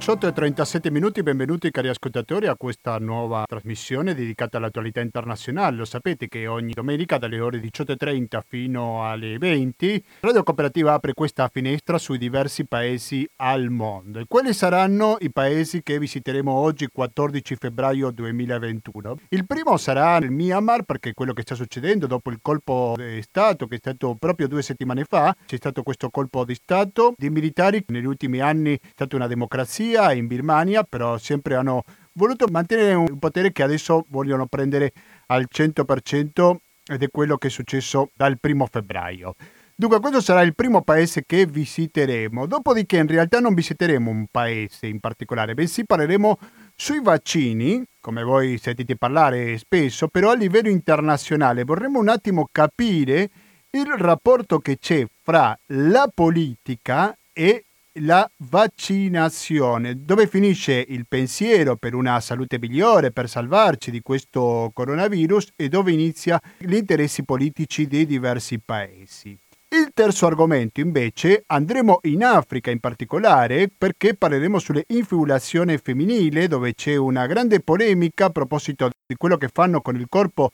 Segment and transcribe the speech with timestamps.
[0.00, 5.76] 18 e 37 minuti, benvenuti cari ascoltatori a questa nuova trasmissione dedicata all'attualità internazionale.
[5.76, 11.48] Lo sapete che ogni domenica dalle ore 18.30 fino alle 20 Radio Cooperativa apre questa
[11.48, 14.20] finestra sui diversi paesi al mondo.
[14.20, 19.16] E quali saranno i paesi che visiteremo oggi 14 febbraio 2021?
[19.28, 23.66] Il primo sarà il Myanmar perché quello che sta succedendo dopo il colpo di Stato
[23.66, 27.84] che è stato proprio due settimane fa, c'è stato questo colpo di Stato di militari
[27.88, 33.18] negli ultimi anni è stata una democrazia in Birmania, però sempre hanno voluto mantenere un
[33.18, 34.92] potere che adesso vogliono prendere
[35.26, 39.34] al 100% ed è quello che è successo dal primo febbraio.
[39.80, 44.86] Dunque questo sarà il primo paese che visiteremo, dopodiché in realtà non visiteremo un paese
[44.86, 46.38] in particolare, bensì parleremo
[46.74, 53.30] sui vaccini, come voi sentite parlare spesso, però a livello internazionale vorremmo un attimo capire
[53.70, 60.04] il rapporto che c'è fra la politica e la vaccinazione.
[60.04, 65.92] Dove finisce il pensiero per una salute migliore, per salvarci di questo coronavirus e dove
[65.92, 69.36] inizia gli interessi politici dei diversi paesi.
[69.72, 76.74] Il terzo argomento invece andremo in Africa in particolare perché parleremo sulle infibulazione femminile dove
[76.74, 80.50] c'è una grande polemica a proposito di quello che fanno con il corpo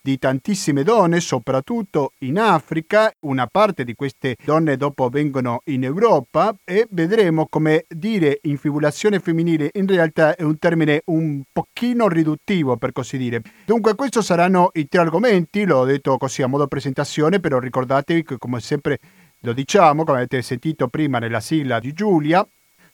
[0.00, 3.12] di tantissime donne, soprattutto in Africa.
[3.20, 9.70] Una parte di queste donne dopo vengono in Europa e vedremo come dire infibulazione femminile
[9.74, 13.42] in realtà è un termine un pochino riduttivo per così dire.
[13.64, 18.38] Dunque questi saranno i tre argomenti, l'ho detto così a modo presentazione, però ricordatevi che
[18.38, 18.98] come sempre
[19.40, 22.46] lo diciamo, come avete sentito prima nella sigla di Giulia,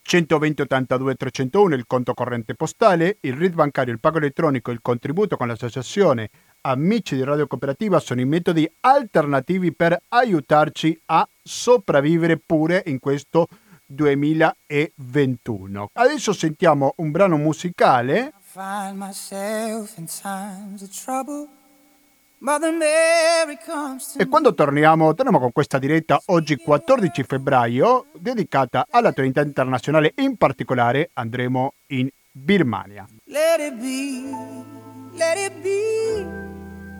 [0.07, 5.37] 120 82 301 il conto corrente postale, il RID bancario, il pago elettronico, il contributo
[5.37, 6.31] con l'associazione
[6.67, 13.47] amici di Radio Cooperativa sono i metodi alternativi per aiutarci a sopravvivere pure in questo
[13.87, 15.91] 2021.
[15.93, 18.33] Adesso sentiamo un brano musicale.
[24.17, 31.11] E quando torniamo, torniamo con questa diretta oggi 14 febbraio dedicata all'attualità internazionale, in particolare
[31.13, 33.07] andremo in Birmania.
[33.27, 34.25] Let it be,
[35.13, 36.56] let it be.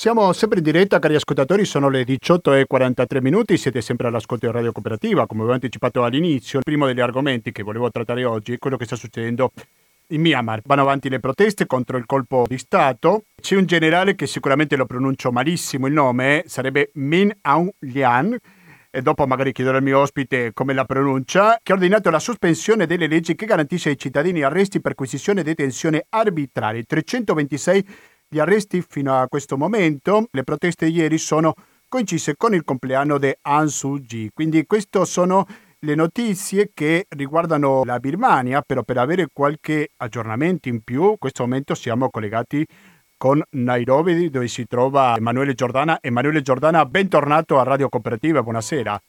[0.00, 4.72] Siamo sempre in diretta, cari ascoltatori, sono le 18.43 minuti, siete sempre all'ascolto di Radio
[4.72, 6.60] Cooperativa, come avevo anticipato all'inizio.
[6.60, 9.52] Il primo degli argomenti che volevo trattare oggi è quello che sta succedendo
[10.06, 10.62] in Myanmar.
[10.64, 13.24] Vanno avanti le proteste contro il colpo di Stato.
[13.38, 18.34] C'è un generale che sicuramente lo pronuncio malissimo il nome, sarebbe Min Aung Lian,
[18.92, 22.86] e dopo magari chiederò al mio ospite come la pronuncia, che ha ordinato la sospensione
[22.86, 26.84] delle leggi che garantisce ai cittadini arresti, perquisizione e detenzione arbitrarie.
[26.84, 27.86] 326
[28.32, 31.52] gli arresti fino a questo momento, le proteste ieri sono
[31.88, 34.30] coincise con il compleanno di Aung Suu Kyi.
[34.32, 35.44] Quindi queste sono
[35.80, 41.42] le notizie che riguardano la Birmania, però per avere qualche aggiornamento in più, in questo
[41.42, 42.64] momento siamo collegati
[43.16, 45.98] con Nairobi dove si trova Emanuele Giordana.
[46.00, 49.00] Emanuele Giordana, bentornato a Radio Cooperativa, buonasera.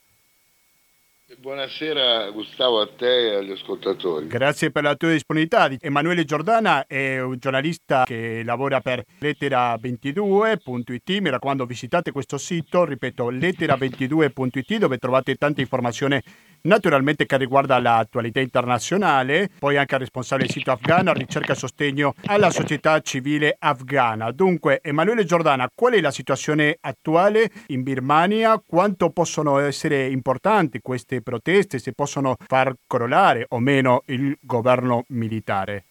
[1.42, 4.28] Buonasera Gustavo a te e agli ascoltatori.
[4.28, 5.68] Grazie per la tua disponibilità.
[5.80, 11.18] Emanuele Giordana è un giornalista che lavora per lettera22.it.
[11.18, 16.22] Mi raccomando visitate questo sito, ripeto lettera22.it dove trovate tante informazioni
[16.62, 22.50] naturalmente che riguarda l'attualità internazionale, poi anche responsabile del sito afghano, ricerca e sostegno alla
[22.50, 24.30] società civile afghana.
[24.30, 28.62] Dunque, Emanuele Giordana, qual è la situazione attuale in Birmania?
[28.64, 31.78] Quanto possono essere importanti queste proteste?
[31.78, 35.84] Se possono far crollare o meno il governo militare?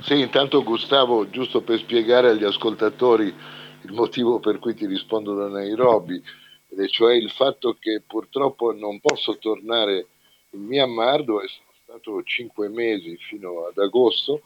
[0.00, 3.34] Sì, intanto Gustavo, giusto per spiegare agli ascoltatori
[3.82, 6.22] il motivo per cui ti rispondo da Nairobi,
[6.68, 10.06] e cioè il fatto che purtroppo non posso tornare
[10.50, 14.42] in Myanmar dove sono stato cinque mesi fino ad agosto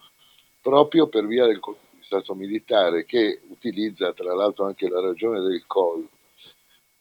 [0.60, 5.40] proprio per via del colpo di Stato militare che utilizza tra l'altro anche la ragione
[5.40, 6.08] del Covid.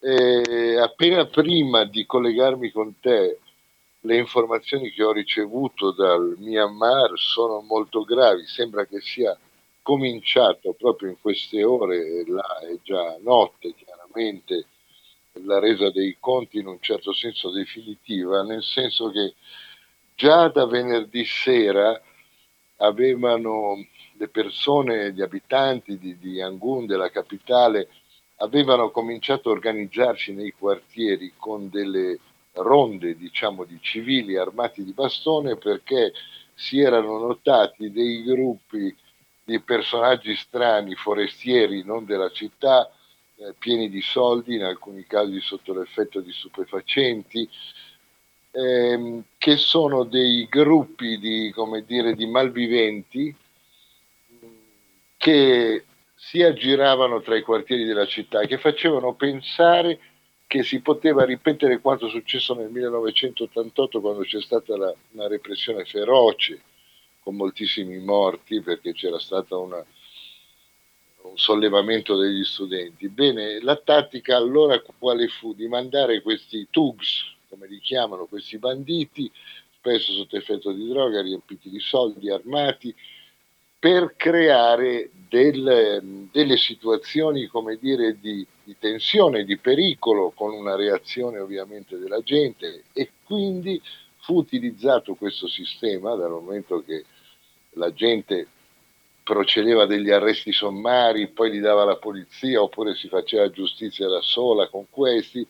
[0.02, 3.40] E appena prima di collegarmi con te
[4.02, 9.38] le informazioni che ho ricevuto dal Myanmar sono molto gravi, sembra che sia
[9.82, 14.68] cominciato proprio in queste ore, là è già notte chiaramente,
[15.44, 19.34] la resa dei conti in un certo senso definitiva, nel senso che
[20.16, 22.00] già da venerdì sera
[22.78, 23.86] avevano
[24.18, 27.90] le persone, gli abitanti di, di Yangon, della capitale,
[28.38, 32.20] avevano cominciato a organizzarsi nei quartieri con delle
[32.54, 36.14] ronde, diciamo, di civili armati di bastone perché
[36.54, 38.94] si erano notati dei gruppi
[39.44, 42.92] di personaggi strani, forestieri, non della città,
[43.40, 47.50] eh, pieni di soldi, in alcuni casi sotto l'effetto di stupefacenti,
[48.52, 51.54] ehm, che sono dei gruppi di,
[51.86, 53.34] dire, di malviventi
[55.16, 60.00] che si aggiravano tra i quartieri della città, che facevano pensare
[60.46, 66.62] che si poteva ripetere quanto successo nel 1988 quando c'è stata la, una repressione feroce
[67.22, 69.86] con moltissimi morti perché c'era stato una,
[71.36, 73.08] sollevamento degli studenti.
[73.10, 75.54] Bene, la tattica allora quale fu?
[75.54, 79.32] Di mandare questi thugs, come li chiamano, questi banditi,
[79.78, 82.94] spesso sotto effetto di droga, riempiti di soldi, armati,
[83.80, 91.40] per creare del, delle situazioni come dire, di, di tensione, di pericolo, con una reazione
[91.40, 93.82] ovviamente della gente e quindi
[94.18, 97.06] fu utilizzato questo sistema dal momento che
[97.74, 98.48] la gente
[99.30, 104.68] procedeva degli arresti sommari, poi li dava la polizia oppure si faceva giustizia da sola
[104.70, 105.46] con questi,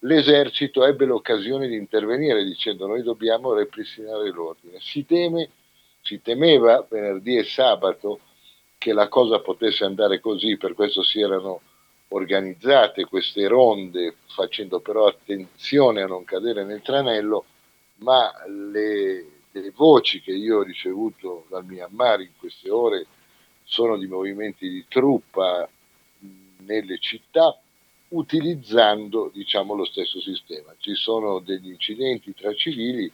[0.00, 4.78] l'esercito ebbe l'occasione di intervenire dicendo noi dobbiamo ripristinare l'ordine.
[4.80, 5.48] Si teme
[6.00, 8.18] si temeva venerdì e sabato
[8.78, 11.60] che la cosa potesse andare così, per questo si erano
[12.08, 17.44] organizzate queste ronde, facendo però attenzione a non cadere nel tranello,
[17.98, 19.33] ma le,
[19.74, 23.06] voci che io ho ricevuto dal Myanmar in queste ore
[23.62, 25.68] sono di movimenti di truppa
[26.58, 27.58] nelle città
[28.08, 30.74] utilizzando diciamo, lo stesso sistema.
[30.78, 33.10] Ci sono degli incidenti tra civili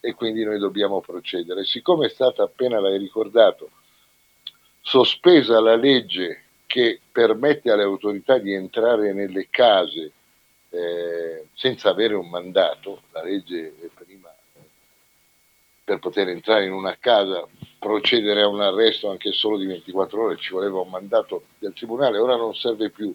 [0.00, 1.64] e quindi noi dobbiamo procedere.
[1.64, 3.70] Siccome è stata, appena l'hai ricordato,
[4.80, 10.12] sospesa la legge che permette alle autorità di entrare nelle case
[10.70, 14.25] eh, senza avere un mandato, la legge prima
[15.86, 17.46] per poter entrare in una casa,
[17.78, 22.18] procedere a un arresto anche solo di 24 ore, ci voleva un mandato del tribunale,
[22.18, 23.14] ora non serve più.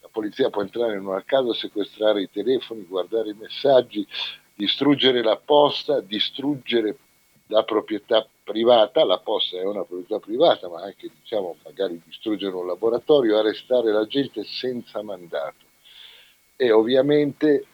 [0.00, 4.06] La polizia può entrare in una casa, sequestrare i telefoni, guardare i messaggi,
[4.54, 6.96] distruggere la posta, distruggere
[7.48, 12.68] la proprietà privata, la posta è una proprietà privata, ma anche diciamo magari distruggere un
[12.68, 15.64] laboratorio, arrestare la gente senza mandato.
[16.54, 17.66] E ovviamente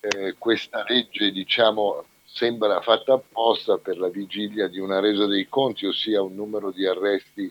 [0.00, 5.86] eh, questa legge diciamo, sembra fatta apposta per la vigilia di una resa dei conti,
[5.86, 7.50] ossia un numero di arresti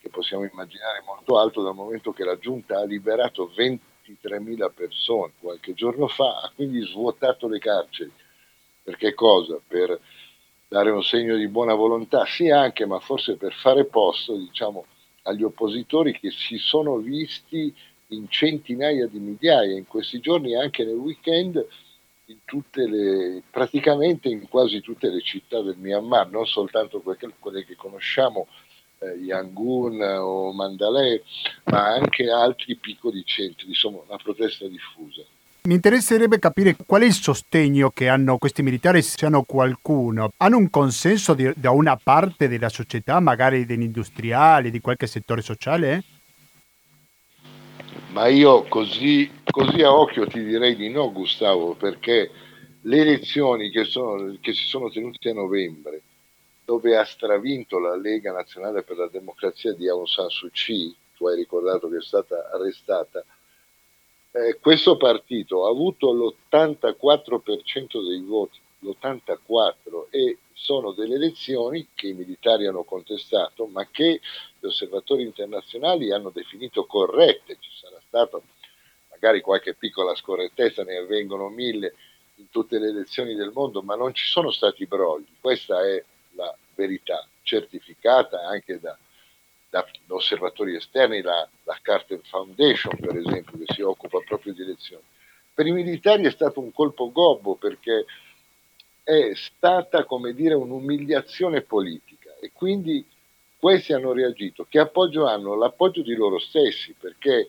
[0.00, 5.32] che possiamo immaginare molto alto dal momento che la Giunta ha liberato 20 23.000 persone
[5.38, 8.10] qualche giorno fa, ha quindi svuotato le carceri.
[8.82, 9.60] Per che cosa?
[9.64, 10.00] Per
[10.66, 14.86] dare un segno di buona volontà, sì anche, ma forse per fare posto diciamo,
[15.22, 17.74] agli oppositori che si sono visti
[18.08, 21.66] in centinaia di migliaia in questi giorni, anche nel weekend,
[22.28, 22.38] in
[22.72, 28.46] le, praticamente in quasi tutte le città del Myanmar, non soltanto quelle, quelle che conosciamo
[28.98, 31.22] eh, Yangon o Mandalay,
[31.64, 35.22] ma anche altri piccoli centri, insomma una protesta diffusa.
[35.62, 40.30] Mi interesserebbe capire qual è il sostegno che hanno questi militari, se hanno qualcuno.
[40.38, 45.42] Hanno un consenso di, da una parte della società, magari degli industriali, di qualche settore
[45.42, 46.04] sociale?
[48.12, 52.30] Ma io così, così a occhio ti direi di no, Gustavo, perché
[52.82, 56.02] le elezioni che, sono, che si sono tenute a novembre
[56.64, 61.26] dove ha stravinto la Lega Nazionale per la Democrazia di Aung San Suu Kyi, tu
[61.26, 63.24] hai ricordato che è stata arrestata,
[64.32, 72.12] eh, questo partito ha avuto l'84% dei voti, l'84%, e sono delle elezioni che i
[72.12, 74.20] militari hanno contestato, ma che
[74.58, 77.56] gli osservatori internazionali hanno definito corrette.
[77.58, 78.40] Ci sarà stata
[79.20, 81.94] magari qualche piccola scorrettezza, ne avvengono mille
[82.36, 85.26] in tutte le elezioni del mondo, ma non ci sono stati brogli.
[85.40, 88.96] Questa è la verità, certificata anche da,
[89.68, 95.02] da osservatori esterni, la, la Carter Foundation per esempio, che si occupa proprio di elezioni.
[95.52, 98.04] Per i militari è stato un colpo gobbo perché
[99.02, 103.04] è stata, come dire, un'umiliazione politica e quindi
[103.58, 104.66] questi hanno reagito.
[104.68, 105.56] Che appoggio hanno?
[105.56, 107.48] L'appoggio di loro stessi, perché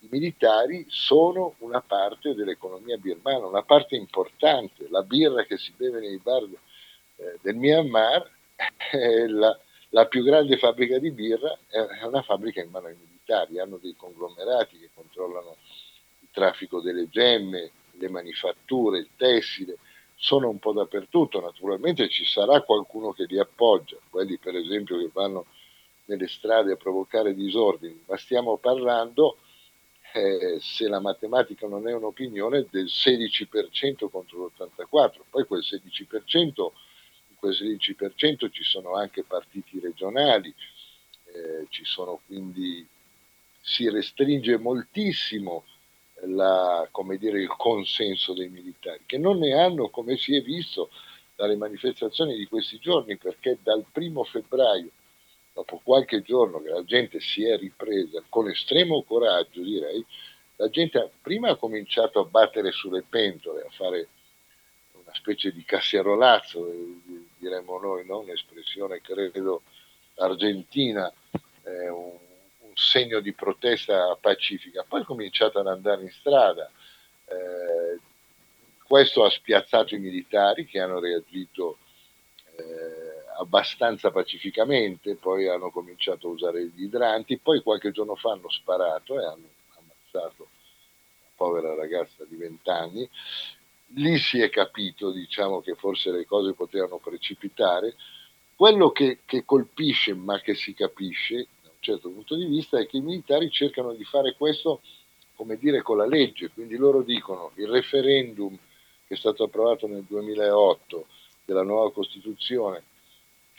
[0.00, 4.88] i militari sono una parte dell'economia birmana, una parte importante.
[4.88, 8.30] La birra che si beve nei bar eh, del Myanmar,
[8.90, 9.58] è la,
[9.90, 13.94] la, più grande fabbrica di birra è una fabbrica in mano ai militari, hanno dei
[13.96, 15.56] conglomerati che controllano
[16.20, 19.76] il traffico delle gemme, le manifatture, il tessile,
[20.14, 25.10] sono un po' dappertutto, naturalmente ci sarà qualcuno che li appoggia, quelli per esempio che
[25.12, 25.46] vanno
[26.06, 29.38] nelle strade a provocare disordini, ma stiamo parlando,
[30.12, 35.20] eh, se la matematica non è un'opinione, del 16% contro l'84%.
[35.28, 36.70] Poi quel 16%,
[37.28, 40.52] in quel 16% ci sono anche partiti regionali,
[41.32, 42.86] eh, ci sono quindi,
[43.60, 45.64] si restringe moltissimo
[46.22, 46.88] la,
[47.18, 50.90] dire, il consenso dei militari, che non ne hanno, come si è visto
[51.34, 54.90] dalle manifestazioni di questi giorni, perché dal primo febbraio,
[55.60, 60.04] dopo qualche giorno che la gente si è ripresa con estremo coraggio, direi,
[60.56, 64.08] la gente prima ha cominciato a battere sulle pentole, a fare
[64.92, 66.72] una specie di cassierolazzo,
[67.36, 68.20] diremmo noi, no?
[68.20, 69.62] un'espressione credo
[70.16, 71.12] argentina,
[71.64, 72.16] eh, un,
[72.60, 74.84] un, segno di protesta pacifica.
[74.86, 76.70] Poi è cominciato ad andare in strada.
[77.26, 77.98] Eh,
[78.86, 81.78] questo ha spiazzato i militari che hanno reagito
[82.56, 82.99] eh,
[83.40, 89.18] abbastanza pacificamente, poi hanno cominciato a usare gli idranti, poi qualche giorno fa hanno sparato
[89.18, 90.48] e hanno ammazzato
[91.20, 93.08] una povera ragazza di 20 anni.
[93.94, 97.96] Lì si è capito diciamo, che forse le cose potevano precipitare
[98.54, 102.86] quello che, che colpisce, ma che si capisce da un certo punto di vista, è
[102.86, 104.82] che i militari cercano di fare questo,
[105.34, 106.50] come dire, con la legge.
[106.50, 108.54] Quindi loro dicono il referendum
[109.06, 111.06] che è stato approvato nel 2008
[111.46, 112.84] della nuova Costituzione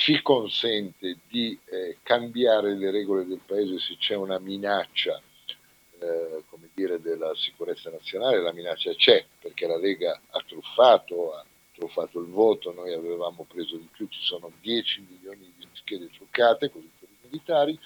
[0.01, 5.21] ci consente di eh, cambiare le regole del Paese se c'è una minaccia
[5.99, 11.45] eh, come dire, della sicurezza nazionale, la minaccia c'è perché la Lega ha truffato, ha
[11.71, 16.71] truffato il voto, noi avevamo preso di più, ci sono 10 milioni di schede truccate,
[16.71, 17.79] così per i militari.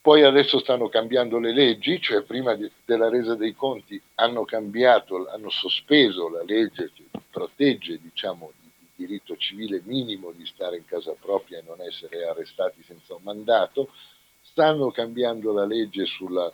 [0.00, 5.28] Poi adesso stanno cambiando le leggi, cioè prima di, della resa dei conti hanno cambiato,
[5.28, 8.50] hanno sospeso la legge che protegge diciamo,
[8.96, 13.92] diritto civile minimo di stare in casa propria e non essere arrestati senza un mandato,
[14.40, 16.52] stanno cambiando la legge sulla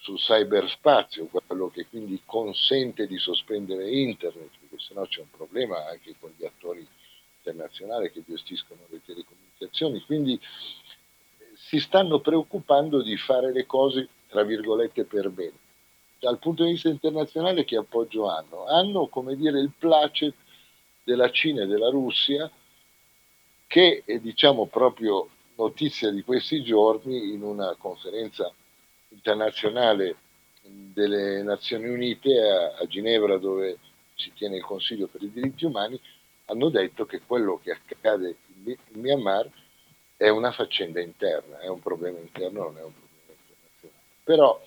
[0.00, 6.14] sul cyberspazio, quello che quindi consente di sospendere internet, perché sennò c'è un problema anche
[6.18, 6.86] con gli attori
[7.36, 10.00] internazionali che gestiscono le telecomunicazioni.
[10.04, 15.58] Quindi eh, si stanno preoccupando di fare le cose, tra virgolette, per bene.
[16.18, 18.66] Dal punto di vista internazionale che appoggio hanno?
[18.66, 20.34] Hanno, come dire, il placet
[21.10, 22.48] della Cina e della Russia
[23.66, 28.52] che è diciamo proprio notizia di questi giorni in una conferenza
[29.08, 30.16] internazionale
[30.62, 33.78] delle Nazioni Unite a, a Ginevra dove
[34.14, 36.00] si tiene il Consiglio per i diritti umani,
[36.46, 39.50] hanno detto che quello che accade in, in Myanmar
[40.16, 44.02] è una faccenda interna, è un problema interno, non è un problema internazionale.
[44.22, 44.62] Però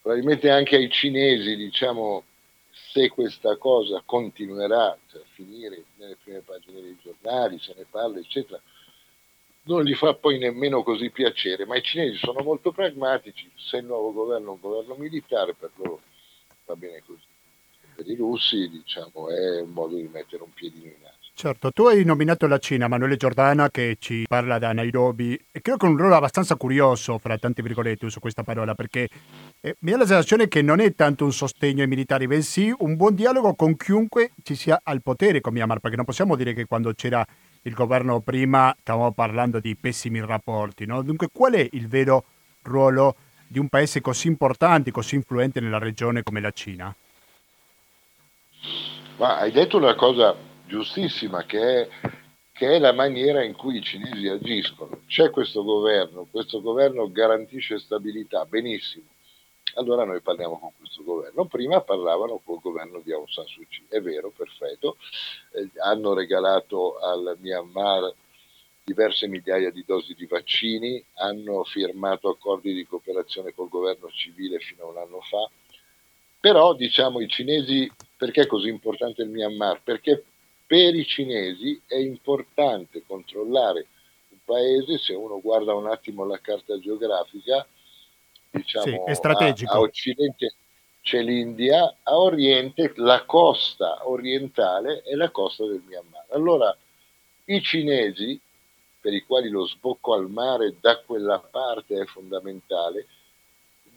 [0.00, 2.24] probabilmente anche ai cinesi, diciamo,
[2.96, 4.98] se questa cosa continuerà a
[5.34, 8.58] finire nelle prime pagine dei giornali, se ne parla, eccetera,
[9.64, 13.84] non gli fa poi nemmeno così piacere, ma i cinesi sono molto pragmatici, se il
[13.84, 16.00] nuovo governo è un governo militare, per loro
[16.64, 17.26] va bene così.
[17.96, 21.15] Per i russi diciamo, è un modo di mettere un piedino in aria.
[21.38, 25.84] Certo, tu hai nominato la Cina, Manuele Giordana, che ci parla da Nairobi, e credo
[25.84, 29.06] è un ruolo abbastanza curioso, fra tante virgolette, uso questa parola, perché
[29.60, 32.96] eh, mi ha la sensazione che non è tanto un sostegno ai militari, bensì un
[32.96, 36.64] buon dialogo con chiunque ci sia al potere con Myanmar, perché non possiamo dire che
[36.64, 37.22] quando c'era
[37.60, 40.86] il governo prima stavamo parlando di pessimi rapporti.
[40.86, 41.02] No?
[41.02, 42.24] Dunque qual è il vero
[42.62, 43.14] ruolo
[43.46, 46.94] di un paese così importante, così influente nella regione come la Cina?
[49.18, 51.88] Ma hai detto una cosa giustissima che è,
[52.52, 55.02] che è la maniera in cui i cinesi agiscono.
[55.06, 59.14] C'è questo governo, questo governo garantisce stabilità, benissimo
[59.76, 61.46] allora noi parliamo con questo governo.
[61.46, 64.96] Prima parlavano col governo di Aung San Suu Kyi, è vero, perfetto,
[65.52, 68.12] eh, hanno regalato al Myanmar
[68.84, 74.84] diverse migliaia di dosi di vaccini, hanno firmato accordi di cooperazione col governo civile fino
[74.84, 75.50] a un anno fa,
[76.38, 79.82] però diciamo i cinesi, perché è così importante il Myanmar?
[79.82, 80.24] Perché
[80.66, 83.86] per i cinesi è importante controllare
[84.30, 87.66] un paese, se uno guarda un attimo la carta geografica,
[88.50, 89.68] diciamo, sì, è.
[89.68, 90.54] A, a occidente
[91.00, 96.24] c'è l'India, a oriente la costa orientale e la costa del Myanmar.
[96.30, 96.76] Allora
[97.44, 98.40] i cinesi,
[99.00, 103.06] per i quali lo sbocco al mare da quella parte è fondamentale,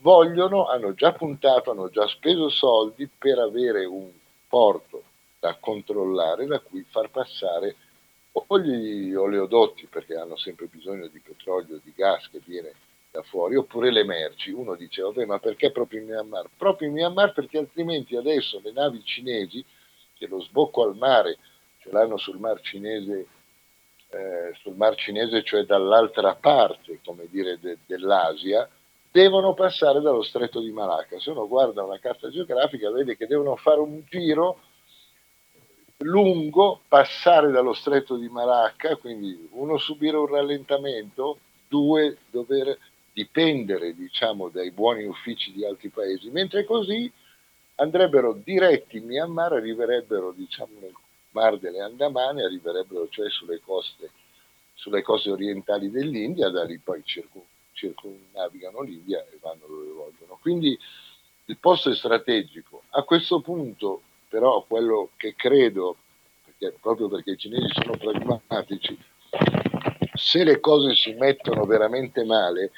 [0.02, 4.08] vogliono, hanno già puntato, hanno già speso soldi per avere un
[4.48, 5.09] porto
[5.39, 7.75] da controllare, da cui far passare
[8.31, 12.74] o gli oleodotti, perché hanno sempre bisogno di petrolio, di gas che viene
[13.12, 14.51] da fuori, oppure le merci.
[14.51, 16.50] Uno dice, vabbè, ma perché proprio in Myanmar?
[16.55, 19.63] Proprio in Myanmar perché altrimenti adesso le navi cinesi,
[20.15, 21.38] che lo sbocco al mare
[21.79, 23.27] ce l'hanno sul mar cinese
[24.10, 28.67] eh, sul Mar Cinese, cioè dall'altra parte, come dire, de, dell'Asia,
[29.12, 31.19] devono passare dallo stretto di Malacca.
[31.19, 34.62] Se uno guarda una carta geografica vede che devono fare un giro
[36.00, 42.77] lungo, passare dallo stretto di Malacca, quindi uno subire un rallentamento, due dover
[43.12, 47.12] dipendere diciamo, dai buoni uffici di altri paesi, mentre così
[47.75, 50.94] andrebbero diretti in Myanmar, arriverebbero diciamo, nel
[51.32, 54.10] Mar delle Andamane, arriverebbero cioè sulle coste,
[54.74, 60.38] sulle coste orientali dell'India, da lì poi circun, circumnavigano l'India e vanno dove vogliono.
[60.41, 60.77] Quindi
[61.46, 62.84] il posto è strategico.
[62.89, 65.98] A questo punto però quello che credo,
[66.45, 68.98] perché, proprio perché i cinesi sono pragmatici,
[70.13, 72.71] se le cose si mettono veramente male,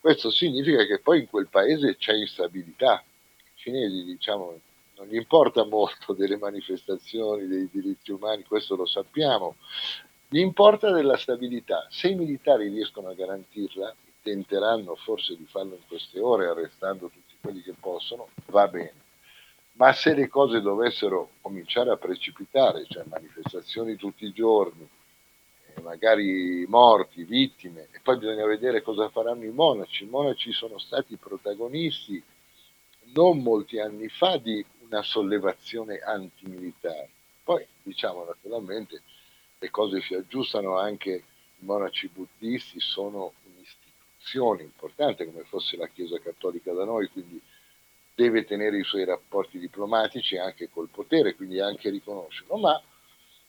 [0.00, 3.04] questo significa che poi in quel paese c'è instabilità.
[3.04, 4.60] I cinesi, diciamo,
[4.96, 9.56] non gli importa molto delle manifestazioni, dei diritti umani, questo lo sappiamo,
[10.28, 11.86] gli importa della stabilità.
[11.90, 17.34] Se i militari riescono a garantirla, tenteranno forse di farlo in queste ore, arrestando tutti
[17.40, 19.05] quelli che possono, va bene.
[19.76, 24.88] Ma se le cose dovessero cominciare a precipitare, cioè manifestazioni tutti i giorni,
[25.82, 30.04] magari morti, vittime, e poi bisogna vedere cosa faranno i monaci.
[30.04, 32.22] I monaci sono stati protagonisti
[33.12, 37.10] non molti anni fa di una sollevazione antimilitare.
[37.44, 39.02] Poi, diciamo naturalmente,
[39.58, 41.10] le cose si aggiustano anche
[41.58, 47.40] i monaci buddisti sono un'istituzione importante come fosse la Chiesa Cattolica da noi, quindi
[48.16, 52.82] deve tenere i suoi rapporti diplomatici anche col potere, quindi anche riconoscerlo, ma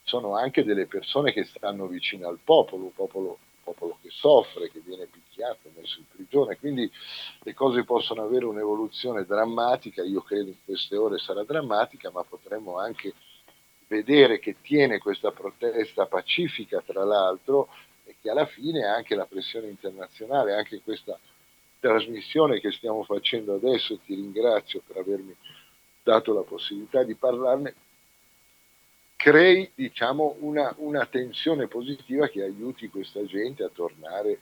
[0.03, 4.81] sono anche delle persone che stanno vicine al popolo, un popolo, popolo che soffre, che
[4.81, 6.91] viene picchiato, messo in prigione, quindi
[7.43, 12.77] le cose possono avere un'evoluzione drammatica, io credo in queste ore sarà drammatica, ma potremmo
[12.77, 13.13] anche
[13.87, 17.69] vedere che tiene questa protesta pacifica tra l'altro
[18.03, 21.17] e che alla fine anche la pressione internazionale, anche questa
[21.79, 25.35] trasmissione che stiamo facendo adesso, ti ringrazio per avermi
[26.03, 27.73] dato la possibilità di parlarne,
[29.15, 34.39] crei diciamo, una, una, tensione positiva che aiuti questa gente a tornare,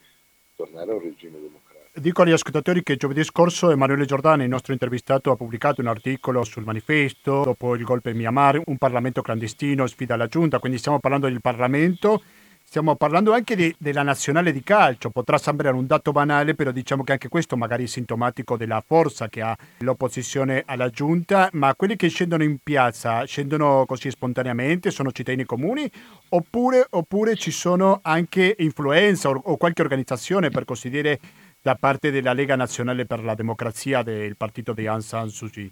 [0.56, 2.00] tornare a un regime democratico.
[2.00, 6.44] Dico agli ascoltatori che giovedì scorso Emanuele Giordani, il nostro intervistato, ha pubblicato un articolo
[6.44, 11.00] sul manifesto dopo il golpe in Myanmar, un Parlamento clandestino sfida la giunta, quindi stiamo
[11.00, 12.22] parlando del Parlamento
[12.68, 17.04] Stiamo parlando anche di, della nazionale di calcio, potrà sembrare un dato banale, però diciamo
[17.04, 21.96] che anche questo magari è sintomatico della forza che ha l'opposizione alla giunta, ma quelli
[21.96, 25.90] che scendono in piazza scendono così spontaneamente, sono cittadini comuni,
[26.30, 31.20] oppure, oppure ci sono anche influenza o, o qualche organizzazione, per così dire,
[31.62, 35.72] da parte della Lega Nazionale per la Democrazia del partito di Aung San Suu Kyi?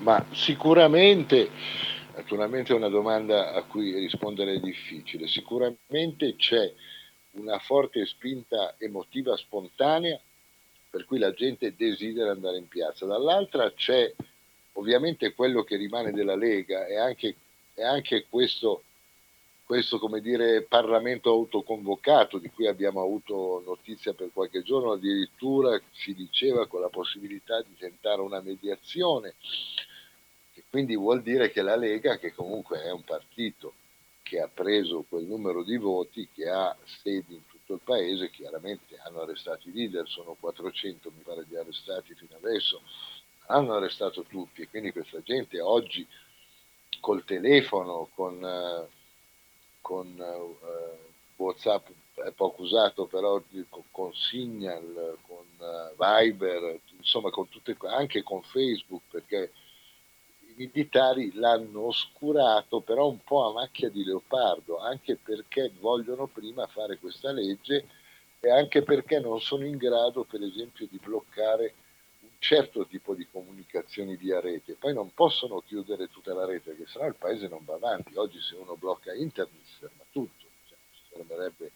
[0.00, 1.48] Ma sicuramente
[2.26, 5.28] Naturalmente è una domanda a cui rispondere è difficile.
[5.28, 6.74] Sicuramente c'è
[7.34, 10.20] una forte spinta emotiva spontanea
[10.90, 13.06] per cui la gente desidera andare in piazza.
[13.06, 14.12] Dall'altra c'è
[14.72, 17.36] ovviamente quello che rimane della Lega e anche,
[17.74, 18.82] e anche questo,
[19.64, 26.12] questo come dire, Parlamento autoconvocato di cui abbiamo avuto notizia per qualche giorno, addirittura si
[26.12, 29.36] diceva con la possibilità di tentare una mediazione
[30.76, 33.72] quindi vuol dire che la Lega, che comunque è un partito
[34.22, 38.98] che ha preso quel numero di voti, che ha sedi in tutto il paese, chiaramente
[38.98, 42.82] hanno arrestato i leader, sono 400 mi pare di arrestati fino adesso,
[43.46, 46.06] hanno arrestato tutti e quindi questa gente oggi
[47.00, 48.86] col telefono, con, uh,
[49.80, 53.42] con uh, Whatsapp è poco usato però
[53.90, 59.52] con Signal, con uh, Viber, insomma con tutte, anche con Facebook perché
[60.56, 66.98] militari l'hanno oscurato però un po' a macchia di leopardo, anche perché vogliono prima fare
[66.98, 67.86] questa legge
[68.40, 71.74] e anche perché non sono in grado, per esempio, di bloccare
[72.20, 74.74] un certo tipo di comunicazioni via rete.
[74.74, 78.16] Poi non possono chiudere tutta la rete, perché sennò il paese non va avanti.
[78.16, 81.72] Oggi se uno blocca internet si ferma tutto, cioè, si fermerebbe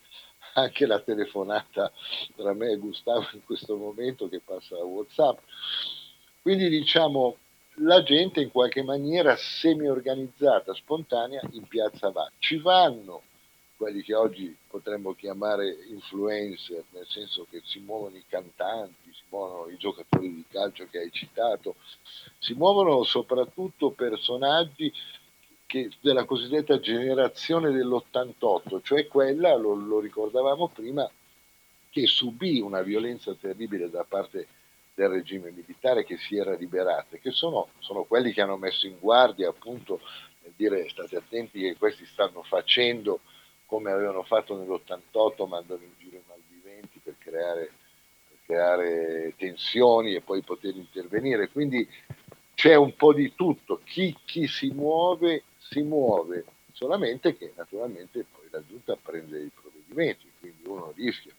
[0.54, 1.92] anche la telefonata
[2.34, 5.38] tra me e Gustavo in questo momento che passa da Whatsapp.
[6.42, 7.36] Quindi diciamo
[7.82, 12.30] la gente in qualche maniera semi-organizzata, spontanea, in piazza va.
[12.38, 13.22] Ci vanno
[13.76, 19.70] quelli che oggi potremmo chiamare influencer, nel senso che si muovono i cantanti, si muovono
[19.70, 21.76] i giocatori di calcio che hai citato,
[22.38, 24.92] si muovono soprattutto personaggi
[25.64, 31.10] che, della cosiddetta generazione dell'88, cioè quella, lo, lo ricordavamo prima,
[31.88, 34.59] che subì una violenza terribile da parte di
[35.00, 38.98] del regime militare che si era liberato, che sono, sono quelli che hanno messo in
[38.98, 39.98] guardia appunto
[40.42, 43.20] nel dire state attenti che questi stanno facendo
[43.64, 47.72] come avevano fatto nell'88 mandano in giro i malviventi per creare,
[48.28, 51.48] per creare tensioni e poi poter intervenire.
[51.48, 51.88] Quindi
[52.54, 58.48] c'è un po' di tutto, chi, chi si muove si muove, solamente che naturalmente poi
[58.50, 61.32] la giunta prende i provvedimenti, quindi uno rischia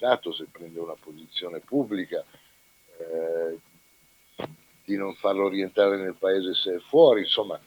[0.00, 2.24] arrestato se prende una posizione pubblica,
[2.98, 3.58] eh,
[4.84, 7.60] di non farlo rientrare nel paese se è fuori, insomma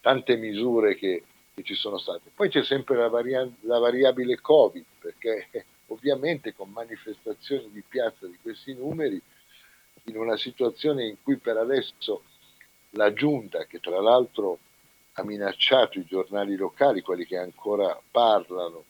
[0.00, 1.24] tante misure che,
[1.54, 2.30] che ci sono state.
[2.34, 5.48] Poi c'è sempre la, varia- la variabile Covid, perché
[5.88, 9.20] ovviamente con manifestazioni di piazza di questi numeri,
[10.04, 12.22] in una situazione in cui per adesso
[12.90, 14.58] la giunta, che tra l'altro
[15.14, 18.84] ha minacciato i giornali locali, quelli che ancora parlano,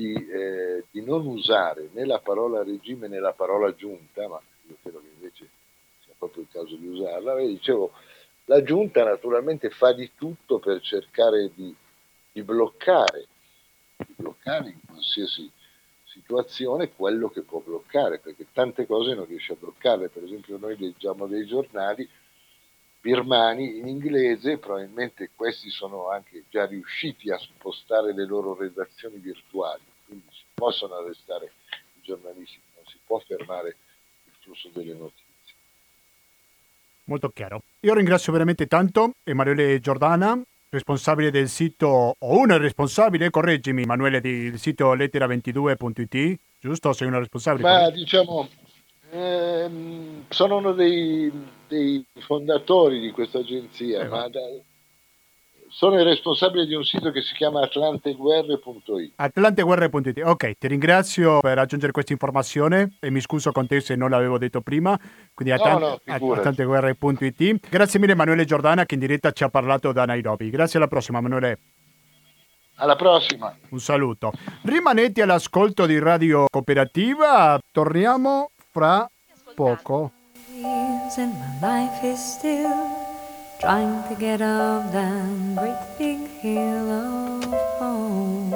[0.00, 4.76] di, eh, di, non usare né la parola regime né la parola giunta, ma io
[4.80, 5.50] credo che invece
[6.02, 7.92] sia proprio il caso di usarla, e dicevo,
[8.46, 11.74] la giunta naturalmente fa di tutto per cercare di,
[12.32, 13.26] di bloccare,
[13.96, 15.50] di bloccare in qualsiasi
[16.04, 20.78] situazione quello che può bloccare, perché tante cose non riesce a bloccare, per esempio noi
[20.78, 22.08] leggiamo dei giornali
[23.00, 29.82] birmani in inglese, probabilmente questi sono anche già riusciti a spostare le loro redazioni virtuali,
[30.06, 31.52] quindi si possono arrestare
[31.94, 33.68] i giornalisti, non si può fermare
[34.24, 35.24] il flusso delle notizie.
[37.04, 37.62] Molto chiaro.
[37.80, 44.20] Io ringrazio veramente tanto Emanuele Giordana, responsabile del sito, o uno è responsabile, correggimi Emanuele,
[44.20, 46.92] del sito lettera22.it, giusto?
[46.92, 47.68] Sei uno responsabile?
[47.68, 48.48] Ma diciamo,
[49.10, 51.32] ehm, sono uno dei,
[51.70, 54.40] dei, fondatori di questa agenzia, eh, ma da,
[55.68, 59.12] sono il responsabile di un sito che si chiama atlanteguerre.it.
[59.14, 64.10] Atlanteguerre.it, ok, ti ringrazio per aggiungere questa informazione e mi scuso con te se non
[64.10, 64.98] l'avevo detto prima,
[65.32, 67.68] quindi no, no, atlanteguerre.it.
[67.70, 70.50] Grazie mille Emanuele Giordana che in diretta ci ha parlato da Nairobi.
[70.50, 71.58] Grazie alla prossima Emanuele.
[72.74, 73.54] Alla prossima.
[73.68, 74.32] Un saluto.
[74.62, 79.08] Rimanete all'ascolto di Radio Cooperativa, torniamo fra
[79.54, 80.12] poco.
[83.60, 87.44] Trying to get up that great big hill of
[87.78, 88.50] home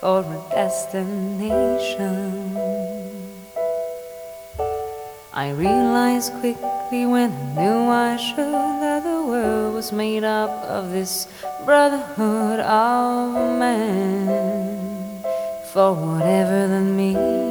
[0.00, 2.56] for a destination.
[5.32, 10.90] I realized quickly when I knew I should that the world was made up of
[10.90, 11.28] this
[11.64, 15.22] brotherhood of man
[15.72, 17.49] for whatever the means.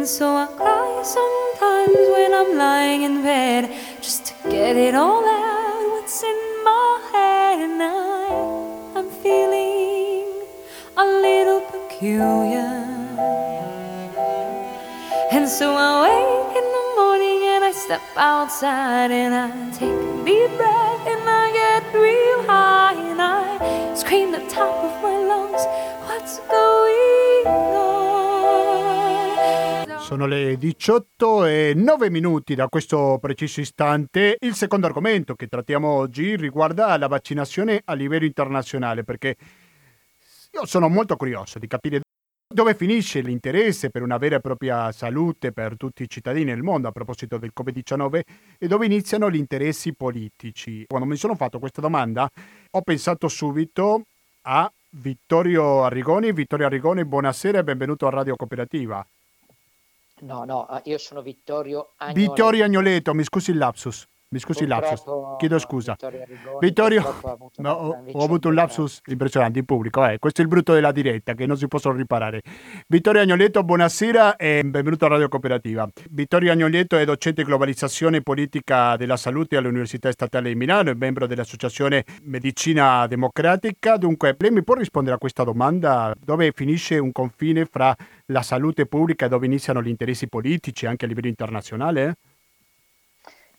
[0.00, 5.22] And so I cry sometimes when I'm lying in bed just to get it all
[5.22, 7.60] out what's in my head.
[7.66, 10.24] And I I'm feeling
[10.96, 12.80] a little peculiar.
[15.32, 20.24] And so I wake in the morning and I step outside and I take a
[20.24, 25.62] deep breath and I get real high and I scream the top of my lungs
[26.08, 27.99] what's going on
[30.10, 34.38] Sono le 18 e 9 minuti da questo preciso istante.
[34.40, 39.36] Il secondo argomento che trattiamo oggi riguarda la vaccinazione a livello internazionale, perché
[40.50, 42.00] io sono molto curioso di capire
[42.52, 46.88] dove finisce l'interesse per una vera e propria salute per tutti i cittadini del mondo
[46.88, 48.20] a proposito del Covid-19
[48.58, 50.86] e dove iniziano gli interessi politici.
[50.88, 52.28] Quando mi sono fatto questa domanda
[52.68, 54.06] ho pensato subito
[54.42, 56.32] a Vittorio Arrigoni.
[56.32, 59.06] Vittorio Arrigoni, buonasera e benvenuto a Radio Cooperativa.
[60.20, 62.32] No, no, ah, io sono Vittorio Agnoleto.
[62.32, 64.06] Vittorio Agnoleto, mi scusi il lapsus.
[64.32, 65.02] Mi scusi lapsus,
[65.38, 65.96] chiedo scusa.
[66.60, 70.20] Vittorio, Rigoni, no, ho, ho, avuto un lapsus impressionante in pubblico, eh.
[70.20, 72.42] questo è il brutto della diretta che non si possono riparare.
[72.86, 75.88] Vittorio Agnoletto, buonasera e benvenuto a Radio Cooperativa.
[76.10, 81.26] Vittorio Agnoletto è docente globalizzazione e politica della salute all'Università Statale di Milano, è membro
[81.26, 83.96] dell'Associazione Medicina Democratica.
[83.96, 86.14] Dunque, lei mi può rispondere a questa domanda?
[86.16, 87.92] Dove finisce un confine fra
[88.26, 92.14] la salute pubblica e dove iniziano gli interessi politici anche a livello internazionale?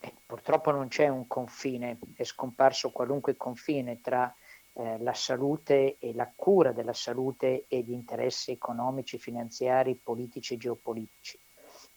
[0.04, 4.34] Eh, purtroppo non c'è un confine, è scomparso qualunque confine tra
[4.74, 10.58] eh, la salute e la cura della salute e gli interessi economici, finanziari, politici e
[10.58, 11.40] geopolitici.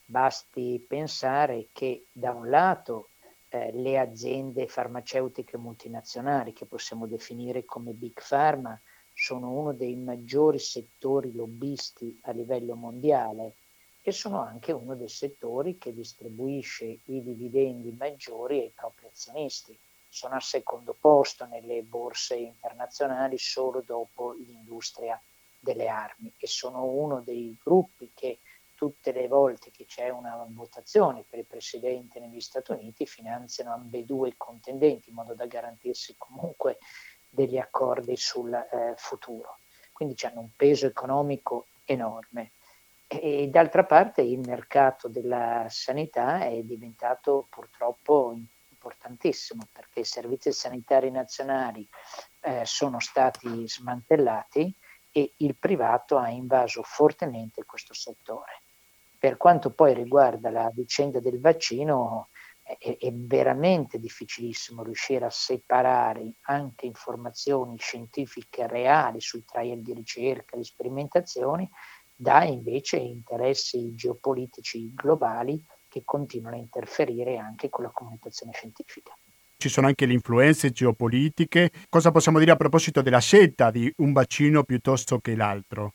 [0.05, 3.09] Basti pensare che da un lato
[3.49, 8.79] eh, le aziende farmaceutiche multinazionali, che possiamo definire come Big Pharma,
[9.15, 13.55] sono uno dei maggiori settori lobbisti a livello mondiale
[14.07, 19.79] e sono anche uno dei settori che distribuisce i dividendi maggiori ai propri azionisti.
[20.11, 25.19] Sono al secondo posto nelle borse internazionali solo dopo l'industria
[25.59, 28.41] delle armi e sono uno dei gruppi che
[28.75, 34.29] tutte le volte che c'è una votazione per il presidente negli Stati Uniti finanziano ambedue
[34.29, 36.77] i contendenti in modo da garantirsi comunque
[37.31, 39.61] degli accordi sul eh, futuro.
[39.93, 42.53] Quindi hanno un peso economico enorme.
[43.21, 48.35] E d'altra parte il mercato della sanità è diventato purtroppo
[48.71, 51.89] importantissimo perché i servizi sanitari nazionali
[52.41, 54.75] eh, sono stati smantellati
[55.13, 58.63] e il privato ha invaso fortemente questo settore.
[59.17, 62.29] Per quanto poi riguarda la vicenda del vaccino,
[62.65, 70.57] è, è, veramente difficilissimo riuscire a separare anche informazioni scientifiche reali sui trial di ricerca,
[70.57, 71.71] di sperimentazioni,
[72.15, 79.17] da invece interessi geopolitici globali che continuano a interferire anche con la comunicazione scientifica
[79.65, 81.71] ci sono anche le influenze geopolitiche.
[81.89, 85.95] Cosa possiamo dire a proposito della scelta di un vaccino piuttosto che l'altro?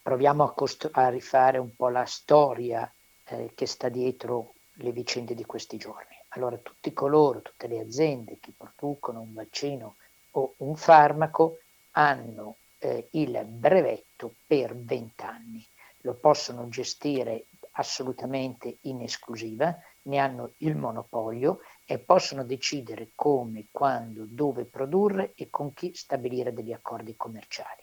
[0.00, 2.90] Proviamo a, cost- a rifare un po' la storia
[3.24, 6.16] eh, che sta dietro le vicende di questi giorni.
[6.28, 9.96] Allora, tutti coloro, tutte le aziende che producono un vaccino
[10.30, 11.58] o un farmaco
[11.92, 12.56] hanno
[12.86, 15.66] eh, il brevetto per 20 anni.
[16.00, 24.24] Lo possono gestire assolutamente in esclusiva ne hanno il monopolio e possono decidere come, quando,
[24.26, 27.82] dove produrre e con chi stabilire degli accordi commerciali.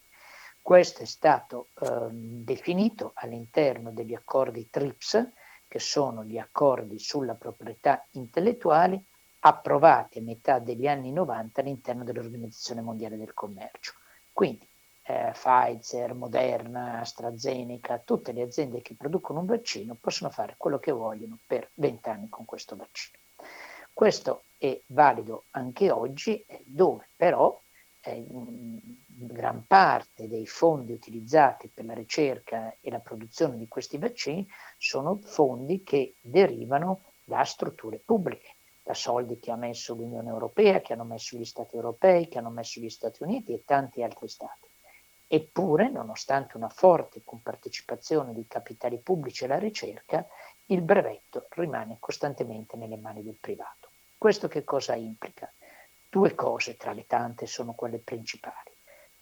[0.62, 5.32] Questo è stato eh, definito all'interno degli accordi TRIPS,
[5.68, 9.04] che sono gli accordi sulla proprietà intellettuale
[9.40, 13.94] approvati a metà degli anni 90 all'interno dell'Organizzazione Mondiale del Commercio.
[14.32, 14.68] Quindi
[15.04, 20.92] eh, Pfizer, Moderna, AstraZeneca, tutte le aziende che producono un vaccino possono fare quello che
[20.92, 23.18] vogliono per 20 anni con questo vaccino.
[23.92, 27.60] Questo è valido anche oggi, eh, dove però
[28.02, 34.48] eh, gran parte dei fondi utilizzati per la ricerca e la produzione di questi vaccini
[34.78, 40.94] sono fondi che derivano da strutture pubbliche, da soldi che ha messo l'Unione Europea, che
[40.94, 44.73] hanno messo gli Stati europei, che hanno messo gli Stati Uniti e tanti altri Stati.
[45.34, 50.28] Eppure, nonostante una forte compartecipazione di capitali pubblici alla ricerca,
[50.68, 53.90] il brevetto rimane costantemente nelle mani del privato.
[54.16, 55.52] Questo che cosa implica?
[56.08, 58.70] Due cose tra le tante sono quelle principali.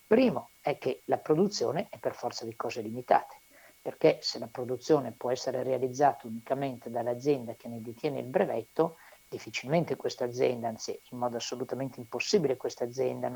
[0.06, 3.38] Primo è che la produzione è per forza di cose limitate,
[3.82, 8.98] perché se la produzione può essere realizzata unicamente dall'azienda che ne detiene il brevetto,
[9.30, 13.30] difficilmente questa azienda, anzi in modo assolutamente impossibile questa azienda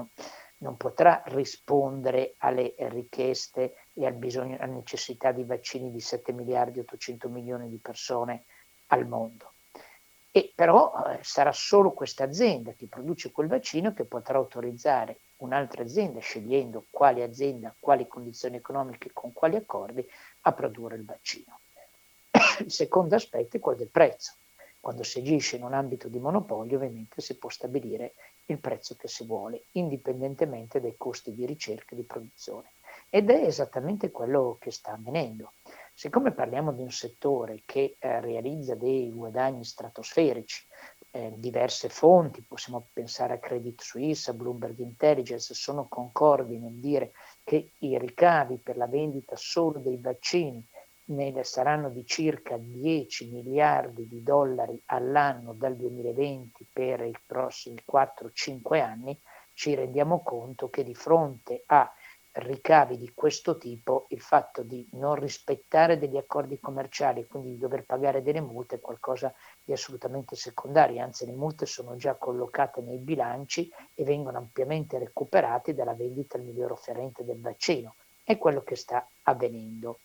[0.57, 6.79] non, potrà rispondere alle richieste e al bisogno, alla necessità di vaccini di 7 miliardi
[6.79, 8.45] e 800 milioni di persone
[8.87, 9.53] al mondo.
[10.31, 15.83] E però eh, sarà solo questa azienda che produce quel vaccino che potrà autorizzare un'altra
[15.83, 20.05] azienda, scegliendo quale azienda, quali condizioni economiche, con quali accordi,
[20.41, 21.59] a produrre il vaccino.
[22.59, 24.33] Il secondo aspetto è quello del prezzo.
[24.79, 28.13] Quando si agisce in un ambito di monopolio ovviamente si può stabilire
[28.47, 32.71] il prezzo che si vuole, indipendentemente dai costi di ricerca e di produzione.
[33.09, 35.53] Ed è esattamente quello che sta avvenendo.
[35.93, 40.67] Siccome parliamo di un settore che eh, realizza dei guadagni stratosferici,
[41.11, 47.13] eh, diverse fonti, possiamo pensare a Credit Suisse, a Bloomberg Intelligence, sono concordi nel dire
[47.43, 50.67] che i ricavi per la vendita solo dei vaccini
[51.07, 58.81] ne saranno di circa 10 miliardi di dollari all'anno dal 2020 per i prossimi 4-5
[58.81, 59.19] anni,
[59.53, 61.91] ci rendiamo conto che di fronte a
[62.37, 67.57] ricavi di questo tipo il fatto di non rispettare degli accordi commerciali e quindi di
[67.57, 72.81] dover pagare delle multe è qualcosa di assolutamente secondario, anzi le multe sono già collocate
[72.81, 77.95] nei bilanci e vengono ampiamente recuperate dalla vendita al miglior offerente del vaccino.
[78.21, 79.99] È quello che sta avvenendo.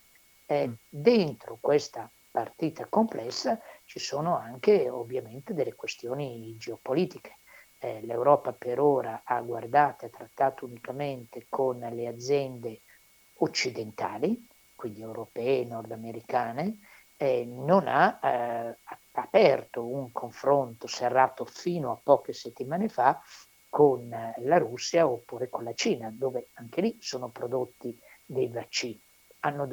[0.50, 7.36] Eh, dentro questa partita complessa ci sono anche ovviamente delle questioni geopolitiche.
[7.78, 12.80] Eh, L'Europa per ora ha guardato e trattato unicamente con le aziende
[13.34, 16.80] occidentali, quindi europee, nordamericane,
[17.16, 18.76] eh, non ha eh,
[19.12, 23.22] aperto un confronto serrato fino a poche settimane fa
[23.68, 29.00] con la Russia oppure con la Cina, dove anche lì sono prodotti dei vaccini
[29.40, 29.66] hanno,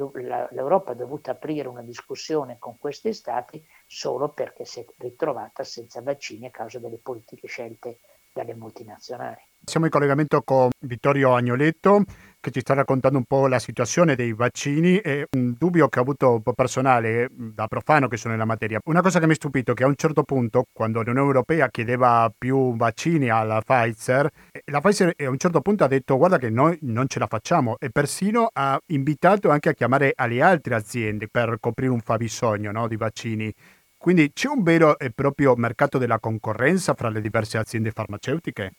[0.50, 6.00] l'Europa ha dovuto aprire una discussione con questi stati solo perché si è ritrovata senza
[6.02, 8.00] vaccini a causa delle politiche scelte
[8.32, 9.40] dalle multinazionali.
[9.64, 12.04] Siamo in collegamento con Vittorio Agnoletto
[12.40, 16.02] che ci sta raccontando un po' la situazione dei vaccini e un dubbio che ho
[16.02, 18.78] avuto un po' personale da profano che sono nella materia.
[18.84, 21.68] Una cosa che mi ha stupito è che a un certo punto, quando l'Unione Europea
[21.68, 26.38] chiedeva più vaccini alla Pfizer, eh, la Pfizer a un certo punto ha detto guarda
[26.38, 30.76] che noi non ce la facciamo e persino ha invitato anche a chiamare alle altre
[30.76, 33.52] aziende per coprire un fabbisogno no, di vaccini.
[33.98, 38.72] Quindi c'è un vero e proprio mercato della concorrenza fra le diverse aziende farmaceutiche?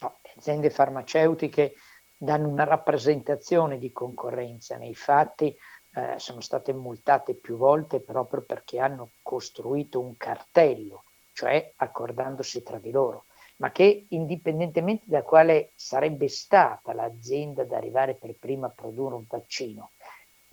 [0.00, 1.74] No, le aziende farmaceutiche
[2.18, 4.76] danno una rappresentazione di concorrenza.
[4.76, 5.56] Nei fatti
[5.94, 12.78] eh, sono state multate più volte proprio perché hanno costruito un cartello, cioè accordandosi tra
[12.78, 13.24] di loro,
[13.56, 19.24] ma che indipendentemente da quale sarebbe stata l'azienda ad arrivare per prima a produrre un
[19.26, 19.92] vaccino,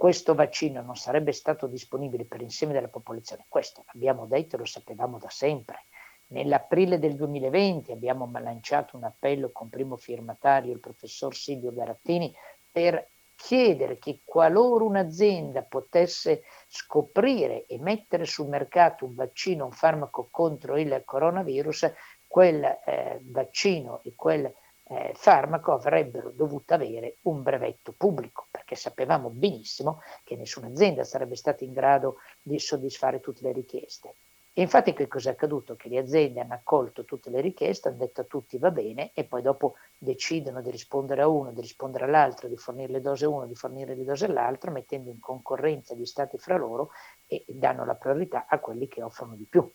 [0.02, 3.46] questo vaccino non sarebbe stato disponibile per l'insieme della popolazione.
[3.48, 5.84] Questo l'abbiamo detto e lo sapevamo da sempre.
[6.30, 12.36] Nell'aprile del 2020 abbiamo lanciato un appello con primo firmatario il professor Silvio Garattini
[12.72, 20.30] per chiedere che qualora un'azienda potesse scoprire e mettere sul mercato un vaccino, un farmaco
[20.32, 21.94] contro il coronavirus,
[22.26, 24.52] quel eh, vaccino e quel
[24.92, 31.36] eh, farmaco avrebbero dovuto avere un brevetto pubblico, perché sapevamo benissimo che nessuna azienda sarebbe
[31.36, 34.16] stata in grado di soddisfare tutte le richieste.
[34.54, 35.76] E infatti che cosa è accaduto?
[35.76, 39.24] Che le aziende hanno accolto tutte le richieste, hanno detto a tutti va bene e
[39.26, 43.30] poi dopo decidono di rispondere a uno, di rispondere all'altro, di fornire le dose a
[43.30, 46.92] uno, di fornire le dose all'altro, mettendo in concorrenza gli stati fra loro
[47.28, 49.70] e danno la priorità a quelli che offrono di più.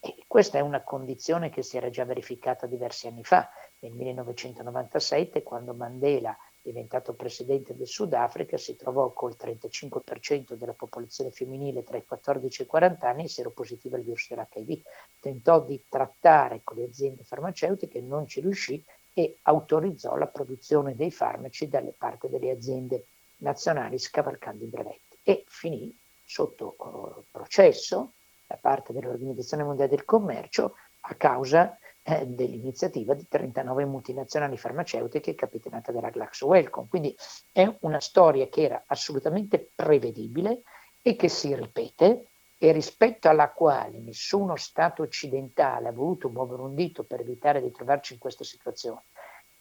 [0.00, 5.42] E questa è una condizione che si era già verificata diversi anni fa, nel 1997,
[5.42, 12.04] quando Mandela, diventato presidente del Sudafrica, si trovò col 35% della popolazione femminile tra i
[12.04, 14.82] 14 e i 40 anni seropositiva al virus dell'HIV.
[15.20, 21.10] Tentò di trattare con le aziende farmaceutiche, non ci riuscì e autorizzò la produzione dei
[21.10, 23.06] farmaci dalle parti delle aziende
[23.38, 28.12] nazionali scavalcando i brevetti e finì sotto uh, processo
[28.46, 31.78] da parte dell'Organizzazione Mondiale del Commercio a causa
[32.26, 36.88] dell'iniziativa di 39 multinazionali farmaceutiche capitanate dalla GlaxoWellcome.
[36.88, 37.16] Quindi
[37.52, 40.62] è una storia che era assolutamente prevedibile
[41.02, 42.24] e che si ripete
[42.58, 47.70] e rispetto alla quale nessuno Stato occidentale ha voluto muovere un dito per evitare di
[47.70, 49.04] trovarci in questa situazione.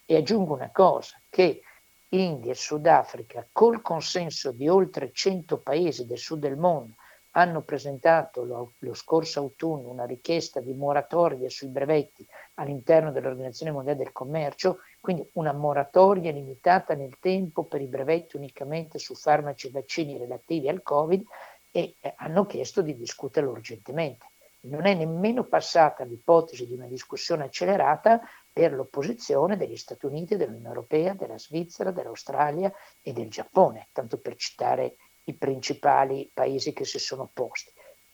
[0.05, 1.61] E aggiungo una cosa, che
[2.09, 6.95] India e Sudafrica, col consenso di oltre 100 paesi del sud del mondo,
[7.37, 13.99] hanno presentato lo, lo, scorso autunno una richiesta di moratoria sui brevetti all'interno dell'Organizzazione Mondiale
[13.99, 19.71] del Commercio, quindi una moratoria limitata nel tempo per i brevetti unicamente su farmaci e
[19.71, 21.23] vaccini relativi al Covid
[21.69, 24.31] e eh, hanno chiesto di discuterlo urgentemente.
[24.61, 28.19] Non è nemmeno passata l'ipotesi di una discussione accelerata
[28.51, 32.73] per l'opposizione degli Stati Uniti, dell'Unione Europea, della Svizzera, dell'Australia
[33.03, 34.95] e del Giappone, tanto per citare
[35.27, 37.71] i principali paesi che si sono opposti.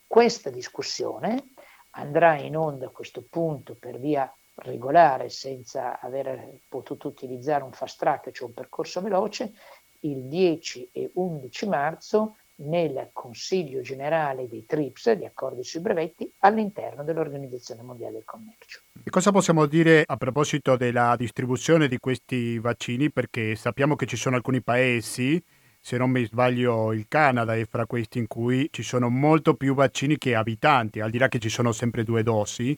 [0.08, 1.54] Questa discussione
[1.92, 8.00] andrà in onda a questo punto per via regolare senza aver potuto utilizzare un fast
[8.00, 9.54] track, cioè un percorso veloce,
[10.02, 17.04] il 10 e 11 marzo nel Consiglio generale dei TRIPS, gli accordi sui brevetti, all'interno
[17.04, 18.82] dell'Organizzazione Mondiale del Commercio.
[19.04, 23.12] E cosa possiamo dire a proposito della distribuzione di questi vaccini?
[23.12, 25.44] Perché sappiamo che ci sono alcuni paesi
[25.86, 29.74] se non mi sbaglio il Canada è fra questi in cui ci sono molto più
[29.74, 32.76] vaccini che abitanti, al di là che ci sono sempre due dosi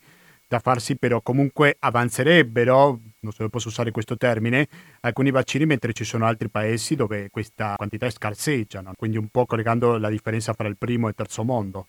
[0.47, 4.67] da farsi, però comunque avanzerebbero, non so se posso usare questo termine,
[5.01, 8.93] alcuni vaccini mentre ci sono altri paesi dove questa quantità scarseggia, no?
[8.97, 11.87] quindi un po' collegando la differenza fra il primo e il terzo mondo.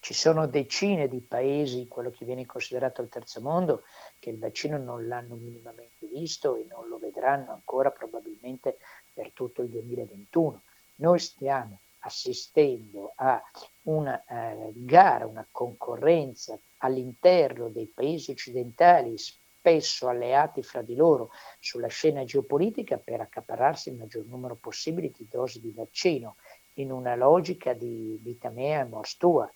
[0.00, 3.84] Ci sono decine di paesi, quello che viene considerato il terzo mondo,
[4.18, 8.76] che il vaccino non l'hanno minimamente visto e non lo vedranno ancora probabilmente
[9.14, 10.62] per tutto il 2021.
[10.96, 13.42] Noi stiamo assistendo a
[13.82, 21.88] una eh, gara, una concorrenza all'interno dei paesi occidentali spesso alleati fra di loro sulla
[21.88, 26.36] scena geopolitica per accaparrarsi il maggior numero possibile di dosi di vaccino
[26.74, 29.50] in una logica di vita mea e mors tua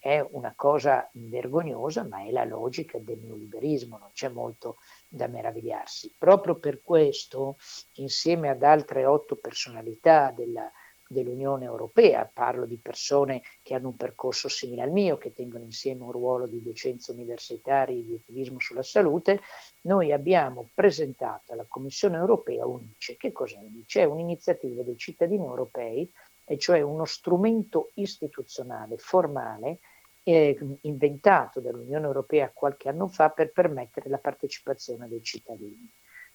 [0.00, 4.78] è una cosa vergognosa, ma è la logica del neoliberismo, non c'è molto
[5.16, 6.14] da meravigliarsi.
[6.16, 7.56] Proprio per questo,
[7.94, 10.70] insieme ad altre otto personalità della,
[11.08, 16.02] dell'Unione Europea, parlo di persone che hanno un percorso simile al mio, che tengono insieme
[16.02, 19.40] un ruolo di docenza universitaria e di attivismo sulla salute,
[19.82, 23.16] noi abbiamo presentato alla Commissione Europea UNICE.
[23.16, 24.02] Che cos'è UNICE?
[24.02, 26.10] È un'iniziativa dei cittadini europei
[26.44, 29.80] e cioè uno strumento istituzionale formale
[30.28, 35.88] eh, inventato dall'Unione Europea qualche anno fa per permettere la partecipazione dei cittadini.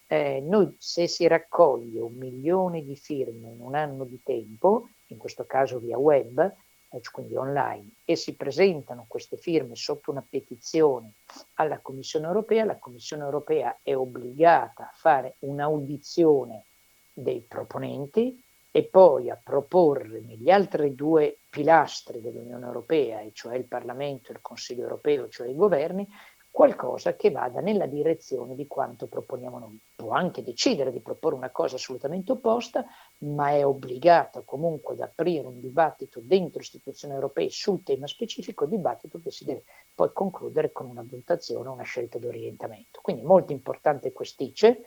[0.06, 5.18] Eh, noi se si raccoglie un milione di firme in un anno di tempo, in
[5.18, 11.12] questo caso via web, eh, quindi online, e si presentano queste firme sotto una petizione
[11.56, 16.64] alla Commissione Europea, la Commissione Europea è obbligata a fare un'audizione
[17.12, 18.41] dei proponenti
[18.74, 24.34] e poi a proporre negli altri due pilastri dell'Unione Europea, e cioè il Parlamento e
[24.34, 26.08] il Consiglio Europeo, cioè i governi,
[26.50, 29.78] qualcosa che vada nella direzione di quanto proponiamo noi.
[29.94, 32.84] Può anche decidere di proporre una cosa assolutamente opposta,
[33.18, 39.18] ma è obbligato comunque ad aprire un dibattito dentro istituzioni europee sul tema specifico, dibattito
[39.20, 39.64] che si deve
[39.94, 43.00] poi concludere con una valutazione, una scelta di orientamento.
[43.02, 44.82] Quindi molto importante quest'ICE.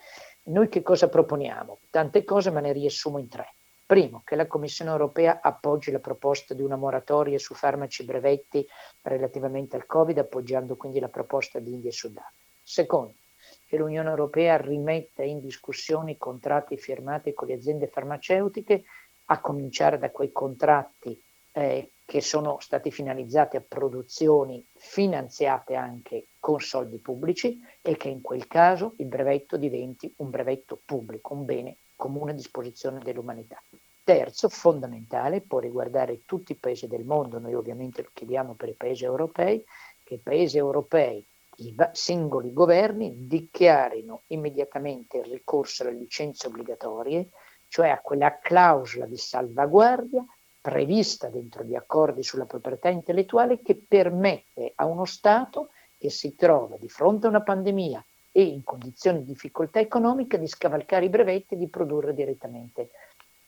[0.46, 1.80] Noi che cosa proponiamo?
[1.92, 3.56] Tante cose, ma ne riassumo in tre.
[3.88, 8.66] Primo, che la Commissione europea appoggi la proposta di una moratoria su farmaci brevetti
[9.04, 12.26] relativamente al Covid, appoggiando quindi la proposta di India e Sudan.
[12.64, 13.14] Secondo,
[13.68, 18.86] che l'Unione europea rimetta in discussione i contratti firmati con le aziende farmaceutiche,
[19.26, 21.22] a cominciare da quei contratti
[21.52, 28.22] eh, che sono stati finalizzati a produzioni finanziate anche con soldi pubblici e che in
[28.22, 33.62] quel caso il brevetto diventi un brevetto pubblico, un bene comune a disposizione dell'umanità.
[34.04, 38.76] Terzo, fondamentale, può riguardare tutti i paesi del mondo, noi ovviamente lo chiediamo per i
[38.76, 39.64] paesi europei,
[40.04, 41.26] che i paesi europei,
[41.58, 47.30] i singoli governi dichiarino immediatamente il ricorso alle licenze obbligatorie,
[47.68, 50.24] cioè a quella clausola di salvaguardia
[50.62, 56.78] prevista dentro gli accordi sulla proprietà intellettuale che permette a uno Stato che si trova
[56.78, 58.06] di fronte a una pandemia
[58.38, 62.90] e in condizioni di difficoltà economica di scavalcare i brevetti e di produrre direttamente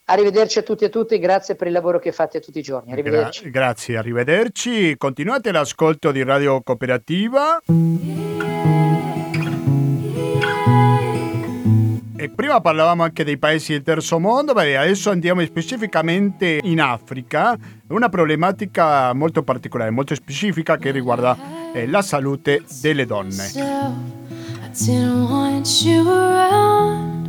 [0.06, 2.92] Arrivederci a tutti e a tutti, grazie per il lavoro che fate tutti i giorni.
[2.92, 3.50] Arrivederci.
[3.50, 4.96] Gra- grazie, arrivederci.
[4.98, 7.62] Continuate l'ascolto di Radio Cooperativa.
[12.18, 17.58] E prima parlavamo anche dei paesi del terzo mondo, beh, adesso andiamo specificamente in Africa,
[17.88, 21.36] una problematica molto particolare, molto specifica che riguarda
[21.74, 23.50] eh, la salute delle donne.
[24.74, 27.28] Didn't want you around.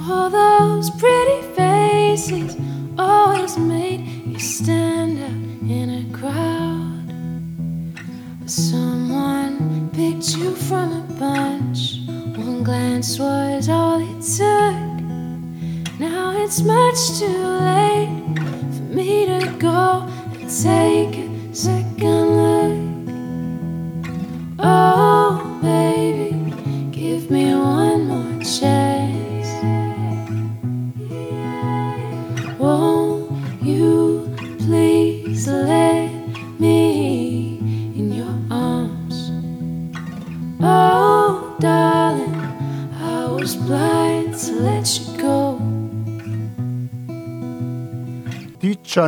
[0.00, 2.56] All those pretty faces
[2.98, 7.06] always made you stand out in a crowd.
[8.40, 12.00] But someone picked you from a bunch.
[12.36, 16.00] One glance was all it took.
[16.00, 18.10] Now it's much too late
[18.74, 22.80] for me to go and take a second look.
[24.58, 26.29] Oh, baby
[27.30, 28.99] me one more chance.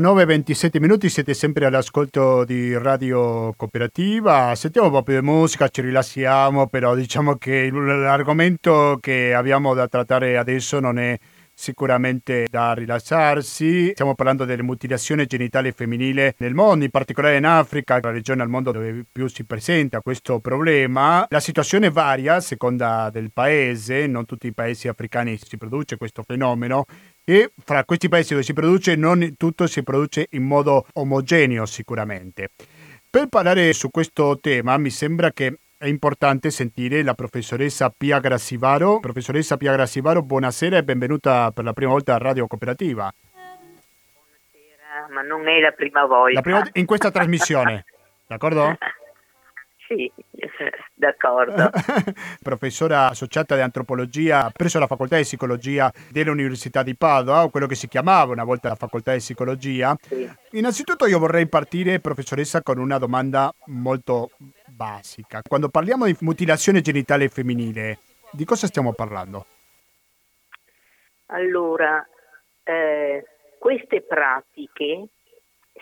[0.01, 4.55] 19-27 minuti, siete sempre all'ascolto di Radio Cooperativa.
[4.55, 9.89] Sentiamo un po' più di musica, ci rilassiamo, però diciamo che l'argomento che abbiamo da
[9.89, 11.19] trattare adesso non è
[11.55, 13.91] sicuramente da rilassarsi.
[13.91, 18.49] Stiamo parlando delle mutilazioni genitali femminili nel mondo, in particolare in Africa, la regione al
[18.49, 21.27] mondo dove più si presenta questo problema.
[21.29, 26.23] La situazione varia a seconda del paese, non tutti i paesi africani si produce questo
[26.27, 26.87] fenomeno
[27.25, 32.51] e fra questi paesi dove si produce non tutto si produce in modo omogeneo sicuramente.
[33.09, 39.01] Per parlare su questo tema mi sembra che è importante sentire la professoressa Pia Grassivaro.
[39.01, 43.13] Professoressa Pia Grassivaro, buonasera e benvenuta per la prima volta a Radio Cooperativa.
[43.33, 46.35] Buonasera, ma non è la prima volta.
[46.35, 47.85] La prima volta in questa trasmissione,
[48.27, 48.77] d'accordo?
[49.95, 50.13] sì,
[50.95, 51.71] d'accordo.
[52.43, 57.75] Professora associata di antropologia presso la facoltà di psicologia dell'Università di Padova, o quello che
[57.75, 59.97] si chiamava una volta la facoltà di psicologia.
[60.01, 60.29] Sì.
[60.53, 64.31] Innanzitutto io vorrei partire, professoressa, con una domanda molto
[64.67, 65.43] basica.
[65.47, 67.99] Quando parliamo di mutilazione genitale femminile,
[68.33, 69.47] di cosa stiamo parlando?
[71.27, 72.07] Allora,
[72.65, 73.25] eh,
[73.59, 75.07] queste pratiche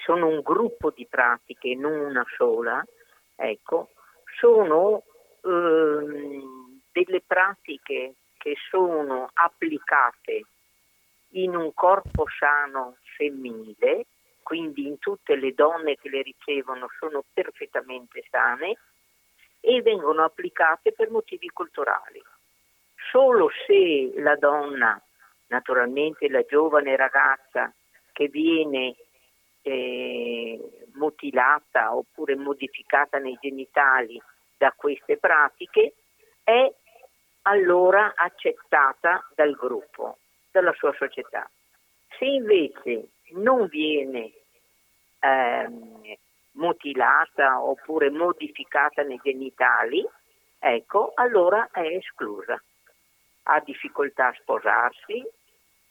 [0.05, 2.85] sono un gruppo di pratiche, non una sola,
[3.35, 3.91] ecco,
[4.41, 5.05] sono
[5.45, 10.47] ehm, delle pratiche che sono applicate
[11.33, 14.07] in un corpo sano femminile,
[14.43, 18.79] quindi in tutte le donne che le ricevono sono perfettamente sane
[19.61, 22.21] e vengono applicate per motivi culturali.
[23.13, 25.01] Solo se la donna,
[25.49, 27.73] naturalmente la giovane ragazza
[28.13, 28.97] che viene
[29.63, 34.21] eh, mutilata oppure modificata nei genitali
[34.57, 35.95] da queste pratiche
[36.43, 36.73] è
[37.43, 40.19] allora accettata dal gruppo,
[40.51, 41.49] dalla sua società.
[42.19, 44.33] Se invece non viene
[45.21, 46.17] ehm,
[46.53, 50.07] mutilata oppure modificata nei genitali,
[50.59, 52.61] ecco, allora è esclusa.
[53.45, 55.25] Ha difficoltà a sposarsi,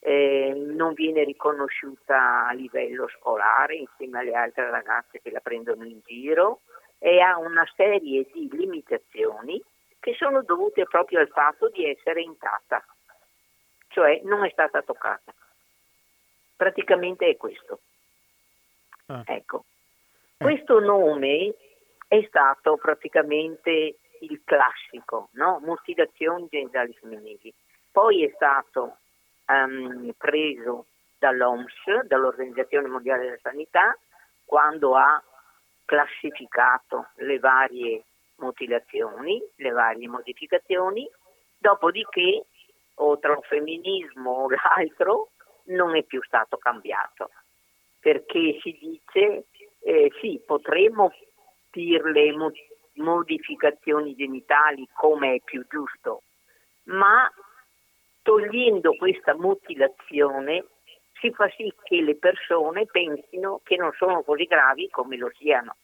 [0.00, 6.00] eh, non viene riconosciuta a livello scolare insieme alle altre ragazze che la prendono in
[6.04, 6.60] giro
[6.98, 9.62] e ha una serie di limitazioni
[10.00, 12.82] che sono dovute proprio al fatto di essere intatta,
[13.88, 15.32] cioè non è stata toccata.
[16.56, 17.80] Praticamente è questo.
[19.06, 19.22] Ah.
[19.26, 19.64] Ecco.
[20.38, 20.44] Eh.
[20.44, 21.54] Questo nome
[22.08, 25.60] è stato praticamente il classico, no?
[25.62, 27.52] mutilazioni genitali femminili.
[27.90, 28.98] Poi è stato
[29.50, 30.86] um, preso
[31.18, 33.96] dall'OMS, dall'Organizzazione Mondiale della Sanità,
[34.44, 35.22] quando ha
[35.84, 38.04] classificato le varie
[38.36, 41.08] mutilazioni, le varie modificazioni,
[41.58, 42.46] dopodiché
[42.94, 45.30] o tra un femminismo o l'altro
[45.64, 47.30] non è più stato cambiato,
[47.98, 49.46] perché si dice
[49.82, 51.12] eh, sì, potremmo
[51.70, 52.34] dirle
[52.94, 56.22] modificazioni genitali come è più giusto,
[56.84, 57.30] ma
[58.22, 60.64] togliendo questa mutilazione
[61.20, 65.76] si fa sì che le persone pensino che non sono così gravi come lo siano.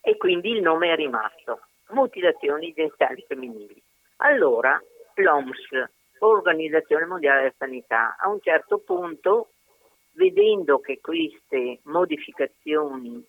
[0.00, 3.82] E quindi il nome è rimasto, mutilazioni genitali femminili.
[4.18, 4.80] Allora
[5.14, 9.50] l'OMS, Organizzazione Mondiale della Sanità, a un certo punto,
[10.12, 13.26] vedendo che queste modificazioni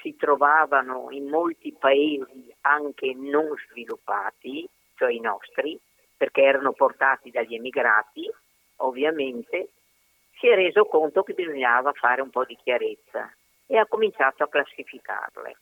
[0.00, 5.78] si trovavano in molti paesi anche non sviluppati, cioè i nostri,
[6.18, 8.30] perché erano portati dagli emigrati,
[8.78, 9.70] ovviamente,
[10.38, 13.32] si è reso conto che bisognava fare un po' di chiarezza
[13.66, 15.56] e ha cominciato a classificarle.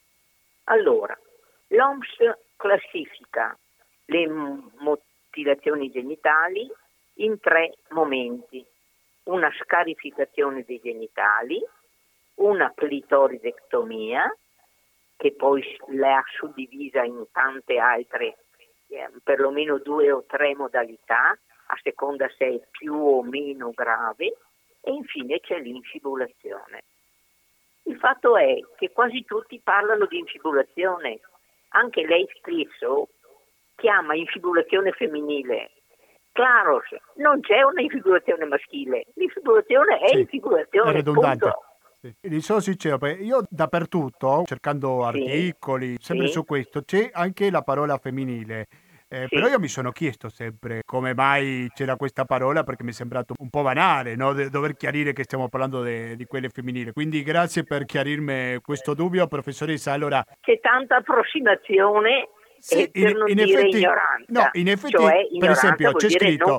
[0.64, 1.16] Allora,
[1.68, 2.16] l'OMS
[2.56, 3.56] classifica
[4.06, 6.68] le mutilazioni genitali
[7.14, 8.64] in tre momenti.
[9.24, 11.62] Una scarificazione dei genitali,
[12.36, 14.34] una clitoridectomia,
[15.16, 18.36] che poi le ha suddivisa in tante altre
[19.22, 21.36] perlomeno due o tre modalità,
[21.68, 24.36] a seconda se è più o meno grave,
[24.80, 26.84] e infine c'è l'infibulazione.
[27.84, 31.20] Il fatto è che quasi tutti parlano di infibulazione,
[31.70, 33.08] anche lei stesso
[33.76, 35.70] chiama infibulazione femminile.
[36.32, 36.82] Claro,
[37.14, 40.90] non c'è una infibulazione maschile, l'infibulazione è sì, infibulazione.
[40.90, 41.52] È redondante.
[42.00, 42.40] Sì.
[42.40, 48.66] Sono sincero, perché io dappertutto, cercando articoli, sempre su questo, c'è anche la parola femminile.
[49.08, 49.36] Eh, sì.
[49.36, 53.34] Però io mi sono chiesto sempre come mai c'era questa parola perché mi è sembrato
[53.38, 54.32] un po' banale no?
[54.32, 56.90] De- dover chiarire che stiamo parlando de- di quelle femminili.
[56.90, 59.92] Quindi grazie per chiarirmi questo dubbio, professoressa.
[59.92, 60.24] Allora...
[60.40, 63.86] C'è tanta approssimazione sì, in, in effetti,
[64.26, 66.58] no, in effetti cioè, per esempio c'è scritto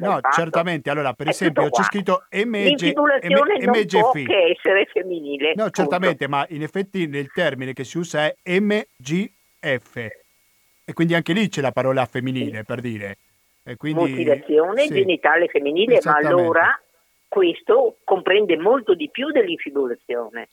[0.00, 0.30] no, fatto.
[0.32, 3.62] certamente, allora per È esempio c'è scritto MG, MGF.
[3.64, 5.48] non può che essere femminile.
[5.54, 5.70] No, punto.
[5.70, 9.96] certamente, ma in effetti nel termine che si usa è MGF
[10.84, 12.64] e quindi anche lì c'è la parola femminile sì.
[12.64, 13.16] per dire.
[13.64, 14.94] E quindi, Mutilazione sì.
[14.94, 16.80] genitale femminile, ma allora
[17.28, 20.48] questo comprende molto di più dell'infibulazione.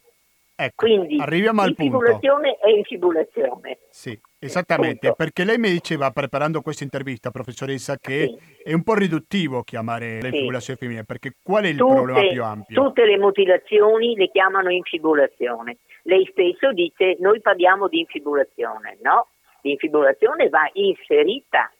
[0.55, 1.95] Ecco, Quindi arriviamo al punto.
[1.95, 3.77] Infibulazione è infibulazione.
[3.89, 5.15] Sì, esattamente, punto.
[5.15, 8.61] perché lei mi diceva preparando questa intervista, professoressa, che sì.
[8.63, 10.85] è un po' riduttivo chiamare l'infibulazione sì.
[10.85, 12.81] femminile, perché qual è il tutte, problema più ampio?
[12.81, 15.77] Tutte le mutilazioni le chiamano infibulazione.
[16.03, 19.27] Lei stesso dice noi parliamo di infibulazione, no?
[19.61, 21.71] L'infibulazione va inserita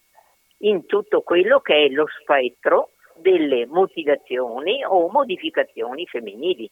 [0.59, 6.69] in tutto quello che è lo spettro delle mutilazioni o modificazioni femminili.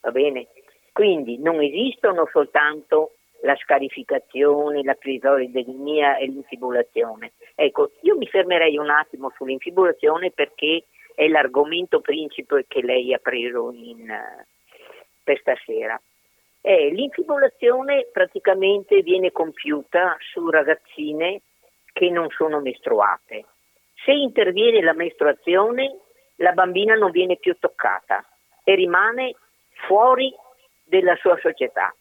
[0.00, 0.48] Va bene?
[0.92, 7.32] Quindi non esistono soltanto la scarificazione, la clitoridectomia e l'infibulazione.
[7.54, 10.84] Ecco, io mi fermerei un attimo sull'infibulazione perché
[11.14, 14.06] è l'argomento principe che lei ha preso in,
[15.22, 16.00] per stasera.
[16.62, 21.40] Eh, l'infibulazione praticamente viene compiuta su ragazzine
[21.92, 23.46] che non sono mestruate.
[24.04, 25.98] Se interviene la mestruazione,
[26.36, 28.24] la bambina non viene più toccata
[28.64, 29.34] e rimane
[29.86, 30.32] fuori
[30.84, 31.94] della sua società.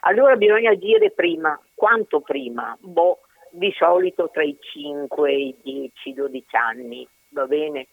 [0.00, 2.76] Allora bisogna agire prima, quanto prima?
[2.80, 3.20] Boh,
[3.50, 7.88] di solito tra i 5 e i 10, 12 anni, va bene?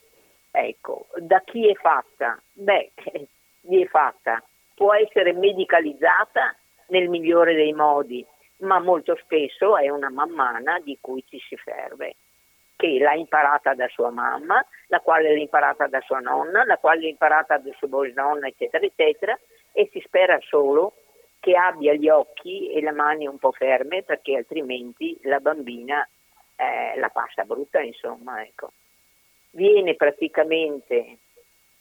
[0.52, 2.40] Ecco, da chi è fatta?
[2.54, 2.92] Beh,
[3.62, 4.44] gli è fatta,
[4.76, 6.56] può essere medicalizzata
[6.88, 8.26] nel migliore dei modi,
[8.58, 12.16] ma molto spesso è una mammana di cui ci si serve,
[12.76, 17.02] che l'ha imparata da sua mamma, la quale l'ha imparata da sua nonna, la quale
[17.02, 19.38] l'ha imparata da sua nonna, eccetera, eccetera,
[19.74, 20.94] e si spera solo
[21.46, 26.04] che abbia gli occhi e le mani un po' ferme perché altrimenti la bambina
[26.56, 28.72] eh, la passa brutta, insomma, ecco.
[29.52, 31.18] Viene praticamente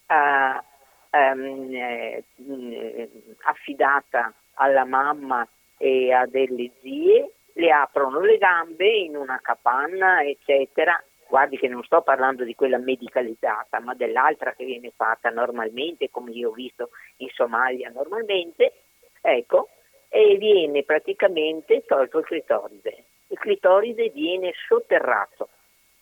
[0.06, 2.22] uh, um, eh,
[3.44, 5.48] affidata alla mamma
[5.78, 11.82] e a delle zie, le aprono le gambe in una capanna, eccetera, guardi che non
[11.84, 16.90] sto parlando di quella medicalizzata, ma dell'altra che viene fatta normalmente, come io ho visto
[17.16, 18.83] in Somalia normalmente,
[19.24, 19.70] ecco,
[20.10, 23.04] e viene praticamente tolto il clitoride.
[23.28, 25.48] Il clitoride viene sotterrato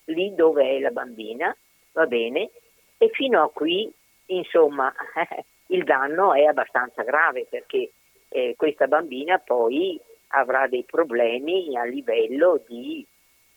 [0.06, 1.56] lì dove è la bambina,
[1.92, 2.50] va bene,
[2.98, 3.90] e fino a qui,
[4.26, 4.92] insomma,
[5.68, 7.92] il danno è abbastanza grave perché
[8.28, 9.98] eh, questa bambina poi
[10.28, 13.06] avrà dei problemi a livello di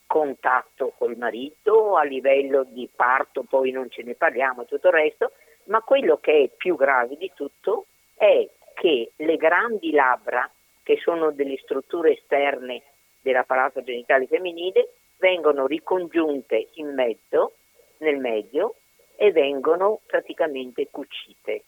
[0.06, 4.94] contatto col marito, a livello di parto, poi non ce ne parliamo e tutto il
[4.94, 5.32] resto,
[5.64, 10.48] ma quello che è più grave di tutto è che le grandi labbra,
[10.82, 12.82] che sono delle strutture esterne
[13.22, 17.54] dell'apparato genitale femminile, vengono ricongiunte in mezzo,
[17.98, 18.74] nel medio,
[19.16, 21.64] e vengono praticamente cucite.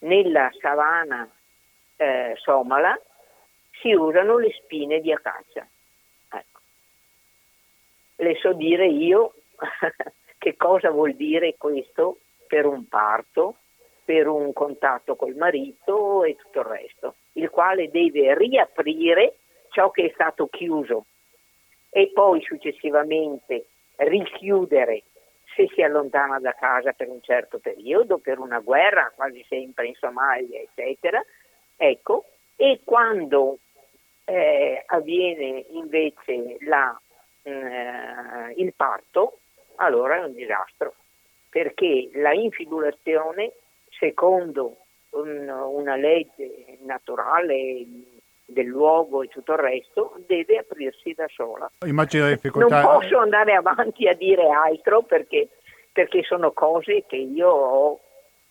[0.00, 1.28] Nella savana
[1.96, 2.96] eh, somala
[3.80, 5.66] si usano le spine di acacia.
[8.20, 9.34] Le so dire io
[10.38, 13.56] che cosa vuol dire questo per un parto,
[14.08, 19.34] per un contatto col marito e tutto il resto, il quale deve riaprire
[19.68, 21.04] ciò che è stato chiuso
[21.90, 25.02] e poi successivamente richiudere
[25.54, 29.94] se si allontana da casa per un certo periodo, per una guerra, quasi sempre in
[29.96, 31.22] Somalia, eccetera.
[31.76, 32.24] Ecco,
[32.56, 33.58] e quando
[34.24, 36.98] eh, avviene invece la
[37.42, 39.40] eh, il parto,
[39.74, 40.94] allora è un disastro,
[41.50, 43.52] perché la infibulazione,
[43.98, 44.78] secondo
[45.10, 47.86] un, una legge naturale
[48.44, 51.70] del luogo e tutto il resto, deve aprirsi da sola.
[51.84, 52.80] Immagino difficoltà.
[52.80, 55.48] Non posso andare avanti a dire altro perché,
[55.92, 58.00] perché sono cose che io ho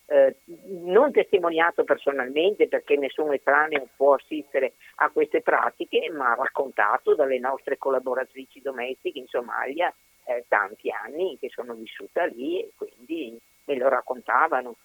[0.10, 0.38] eh,
[0.86, 7.78] non testimoniato personalmente perché nessun estraneo può assistere a queste pratiche, ma raccontato dalle nostre
[7.78, 9.94] collaboratrici domestiche in Somalia
[10.26, 14.76] eh, tanti anni che sono vissuta lì e quindi me lo raccontavano.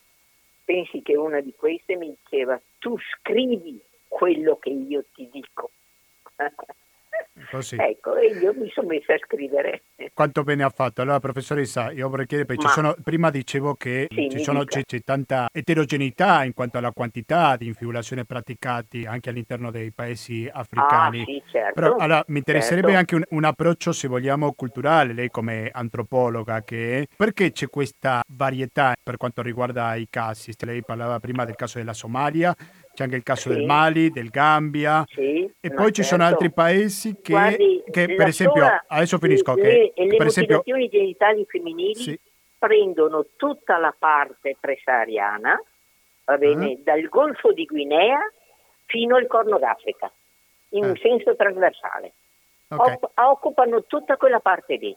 [0.64, 5.70] Pensi che una di queste mi diceva tu scrivi quello che io ti dico.
[7.50, 7.76] Così.
[7.78, 9.82] Ecco, e io mi sono messa a scrivere.
[10.12, 11.02] Quanto bene ha fatto.
[11.02, 12.70] Allora, professoressa, io vorrei chiedere, perché Ma...
[12.70, 17.56] sono, prima dicevo che sì, ci sono, c'è, c'è, tanta eterogeneità in quanto alla quantità
[17.56, 21.22] di infibulazioni praticate anche all'interno dei paesi africani.
[21.22, 22.98] Ah, sì, certo, Però allora, mi interesserebbe certo.
[22.98, 28.94] anche un, un, approccio, se vogliamo, culturale, lei come antropologa che perché c'è questa varietà
[29.02, 30.52] per quanto riguarda i casi?
[30.64, 32.54] Lei parlava prima del caso della Somalia,
[32.94, 33.56] c'è anche il caso sì.
[33.56, 35.92] del Mali, del Gambia sì, e poi certo.
[35.92, 36.34] ci sono certo.
[36.34, 40.62] altri paesi che, Guardi, che per esempio, sola, adesso finisco, le, che le per esempio,
[40.62, 42.20] genitali femminili sì.
[42.58, 45.60] prendono tutta la parte presariana,
[46.24, 46.80] va bene, uh-huh.
[46.82, 48.18] dal Golfo di Guinea
[48.86, 50.10] fino al Corno d'Africa,
[50.70, 50.96] in uh.
[50.96, 52.12] senso trasversale.
[52.68, 52.94] Okay.
[52.94, 54.96] Opp- occupano tutta quella parte lì.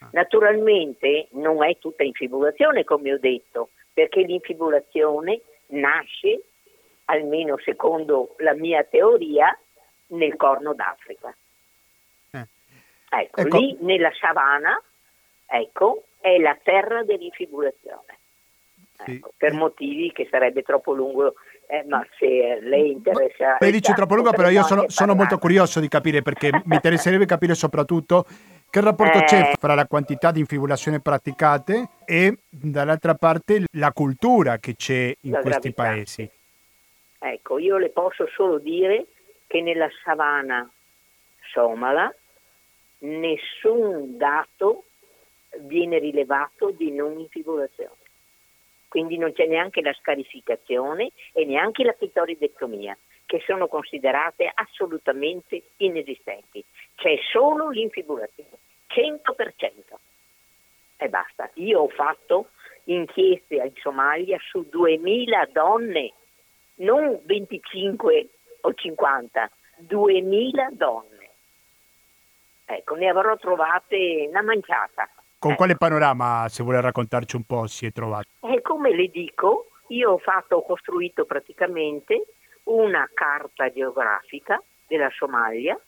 [0.00, 0.06] Uh.
[0.12, 6.42] Naturalmente non è tutta infibulazione, come ho detto, perché l'infibulazione nasce
[7.06, 9.56] almeno secondo la mia teoria,
[10.08, 11.34] nel Corno d'Africa.
[12.30, 12.46] Eh.
[13.08, 14.80] Ecco, ecco, lì nella savana,
[15.46, 18.18] ecco, è la terra dell'infibulazione.
[19.04, 19.12] Sì.
[19.12, 21.34] Ecco, per motivi che sarebbe troppo lungo,
[21.66, 23.56] eh, ma se lei interessa...
[23.58, 27.26] Lei dice troppo lungo, però io sono, sono, molto curioso di capire perché mi interesserebbe
[27.26, 28.24] capire soprattutto
[28.70, 29.24] che rapporto eh...
[29.24, 35.32] c'è fra la quantità di infibulazioni praticate e dall'altra parte la cultura che c'è in
[35.32, 35.82] la questi gravità.
[35.82, 36.30] paesi.
[37.26, 39.06] Ecco, io le posso solo dire
[39.46, 40.70] che nella savana
[41.52, 42.14] somala
[42.98, 44.84] nessun dato
[45.60, 47.96] viene rilevato di non infibulazione.
[48.88, 52.94] Quindi non c'è neanche la scarificazione e neanche la clitoridectomia,
[53.24, 56.62] che sono considerate assolutamente inesistenti.
[56.94, 58.58] C'è solo l'infibulazione,
[58.88, 59.94] 100%.
[60.98, 61.50] E basta.
[61.54, 62.50] Io ho fatto
[62.84, 66.12] inchieste in Somalia su 2000 donne,
[66.76, 68.28] non 25
[68.62, 71.30] o 50, 2000 donne.
[72.66, 75.08] Ecco, ne avrò trovate una manciata.
[75.38, 75.56] Con Eh.
[75.56, 78.26] quale panorama, se vuole raccontarci un po', si è trovato?
[78.40, 82.24] E come le dico, io ho fatto, ho costruito praticamente
[82.64, 85.78] una carta geografica della Somalia,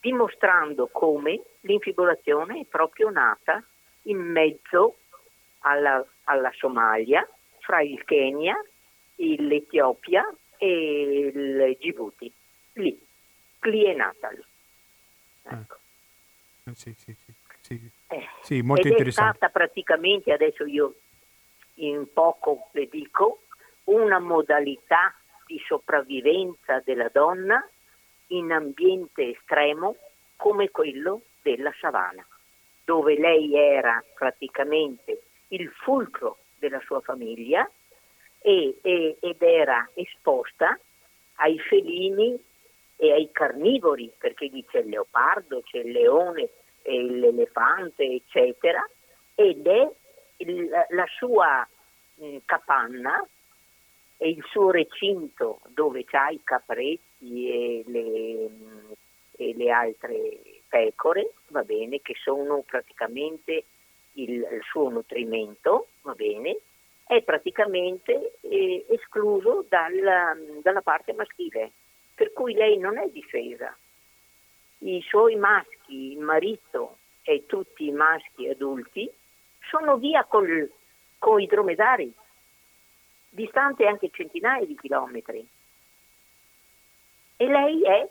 [0.00, 3.62] dimostrando come l'infibulazione è proprio nata
[4.02, 4.98] in mezzo
[5.60, 7.28] alla, alla Somalia,
[7.58, 8.56] fra il Kenya,
[9.38, 10.24] l'Etiopia
[10.58, 12.32] e il Djibouti.
[12.74, 13.06] Lì,
[13.62, 14.30] lì è nata.
[14.30, 14.44] Lì.
[15.44, 15.76] Ecco.
[16.64, 17.32] Eh, Sì, sì, sì.
[17.60, 17.90] sì.
[18.08, 19.30] Eh, Sì, molto ed interessante.
[19.32, 20.94] è stata praticamente, adesso io
[21.74, 23.42] in poco le dico,
[23.84, 25.14] una modalità
[25.46, 27.66] di sopravvivenza della donna
[28.28, 29.96] in ambiente estremo
[30.36, 32.24] come quello della savana,
[32.84, 37.68] dove lei era praticamente il fulcro della sua famiglia
[38.42, 40.78] e- e- ed era esposta
[41.36, 42.38] ai felini
[42.96, 46.48] e ai carnivori, perché lì c'è il leopardo, c'è il leone,
[46.84, 48.86] l'elefante, eccetera,
[49.34, 49.90] ed è
[50.38, 51.66] il- la sua
[52.16, 53.26] mh, capanna
[54.18, 58.92] e il suo recinto dove c'ha i capretti e le, mh,
[59.36, 63.64] e le altre pecore, va bene, che sono praticamente
[64.14, 66.58] il, il suo nutrimento, va bene,
[67.12, 71.72] è praticamente eh, escluso dalla, dalla parte maschile,
[72.14, 73.76] per cui lei non è difesa.
[74.78, 79.10] I suoi maschi, il marito e tutti i maschi adulti
[79.68, 80.70] sono via col,
[81.18, 82.10] con i dromedari,
[83.28, 85.46] distante anche centinaia di chilometri.
[87.36, 88.08] E lei è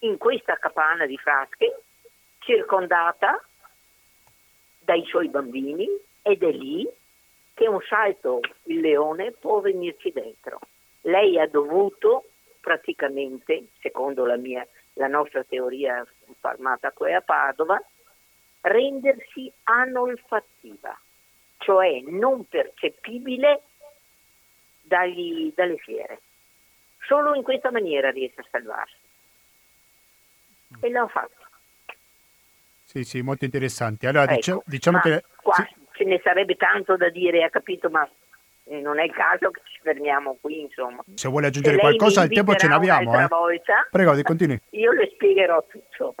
[0.00, 1.82] in questa capanna di frasche,
[2.40, 3.40] circondata
[4.80, 5.86] dai suoi bambini
[6.22, 6.98] ed è lì
[7.60, 10.60] che un salto il leone può venirci dentro.
[11.02, 16.06] Lei ha dovuto praticamente, secondo la, mia, la nostra teoria
[16.38, 17.78] formata qui a Padova,
[18.62, 20.98] rendersi anolfattiva,
[21.58, 23.60] cioè non percepibile
[24.80, 26.22] dagli- dalle fiere.
[27.06, 28.96] Solo in questa maniera riesce a salvarsi.
[30.80, 31.36] E l'ho fatto.
[32.84, 34.06] Sì, sì, molto interessante.
[34.06, 35.24] Allora, Ecco, dicia- diciamo ma che...
[35.42, 38.08] qua sì, ce ne sarebbe tanto da dire, ha capito, ma
[38.64, 41.04] eh, non è il caso che ci fermiamo qui, insomma.
[41.14, 43.10] se vuole Se aggiungere lei qualcosa, il tempo ce ne inviterà abbiamo.
[43.16, 43.40] un'altra Eh.
[43.40, 44.60] volta, Prego, continui.
[44.70, 46.14] io le spiegherò tutto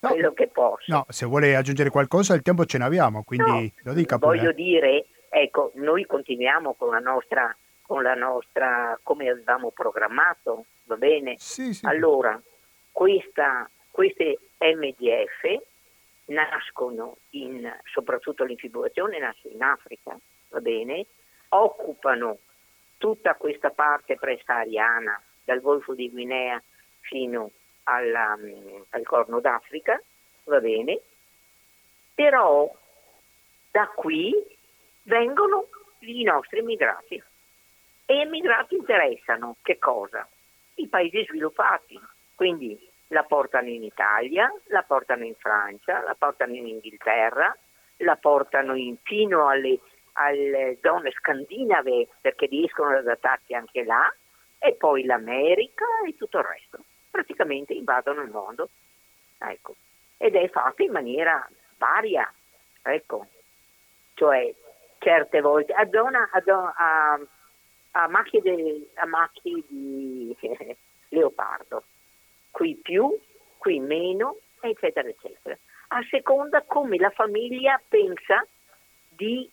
[0.00, 0.10] No.
[0.10, 0.84] quello che posso.
[0.92, 3.50] No, se vuole aggiungere qualcosa, il tempo ce ne abbiamo, quindi
[3.82, 4.36] No, lo dica pure.
[4.36, 10.94] Voglio dire, ecco, noi continuiamo con la nostra, con la nostra come avevamo programmato, va
[10.96, 11.34] bene?
[11.38, 11.84] Sì, sì.
[11.86, 12.40] Allora,
[12.92, 15.62] questa- queste MDF
[16.28, 20.18] nascono in, soprattutto l'infibulazione nasce in Africa,
[20.50, 21.06] va bene?
[21.50, 22.38] Occupano
[22.98, 26.62] tutta questa parte presahariana, dal Golfo di Guinea
[27.00, 27.50] fino
[27.84, 30.00] alla, mm, al Corno d'Africa,
[30.44, 31.00] va bene?
[32.14, 32.70] Però
[33.70, 34.34] da qui
[35.04, 35.68] vengono
[36.00, 37.22] i nostri immigrati.
[38.04, 40.28] E gli immigrati interessano che cosa?
[40.74, 41.98] I paesi sviluppati,
[42.34, 47.56] quindi la portano in Italia, la portano in Francia, la portano in Inghilterra,
[47.98, 49.80] la portano in- fino alle,
[50.12, 54.12] alle zone scandinave perché riescono ad adattarsi anche là,
[54.58, 56.78] e poi l'America e tutto il resto.
[57.10, 58.68] Praticamente invadono il mondo.
[59.38, 59.76] Ecco.
[60.16, 62.30] Ed è fatto in maniera varia,
[62.82, 63.26] ecco.
[64.14, 64.52] Cioè,
[64.98, 67.20] certe volte a zona a, zo- a-
[67.92, 70.36] a macchie, de- a macchie di
[71.10, 71.84] leopardo,
[72.58, 73.16] qui più,
[73.56, 75.56] qui meno, eccetera, eccetera.
[75.90, 78.44] A seconda come la famiglia pensa
[79.08, 79.48] di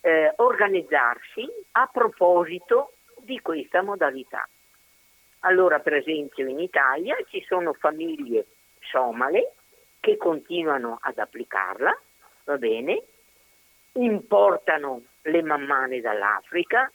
[0.00, 4.48] eh, organizzarsi a proposito di questa modalità.
[5.40, 8.46] Allora, per esempio, in Italia ci sono famiglie
[8.80, 9.52] somale
[10.00, 11.96] che continuano ad applicarla,
[12.42, 13.02] va bene,
[13.92, 16.90] importano le mammane dall'Africa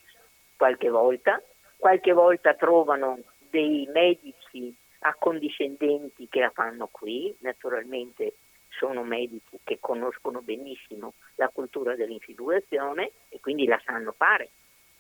[0.58, 1.42] qualche volta,
[1.78, 3.20] qualche volta trovano
[3.50, 8.34] dei medici accondiscendenti che la fanno qui, naturalmente
[8.70, 14.50] sono medici che conoscono benissimo la cultura dell'infibulazione e quindi la sanno fare,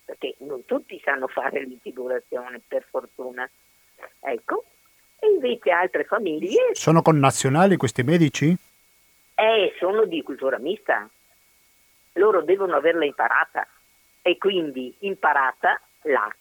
[0.05, 3.49] perché non tutti sanno fare l'infibulazione, per fortuna.
[4.19, 4.65] Ecco,
[5.19, 6.73] E invece altre famiglie...
[6.73, 8.55] Sono connazionali questi medici?
[9.35, 11.07] Eh, sono di cultura mista.
[12.13, 13.67] Loro devono averla imparata
[14.23, 16.35] e quindi imparata là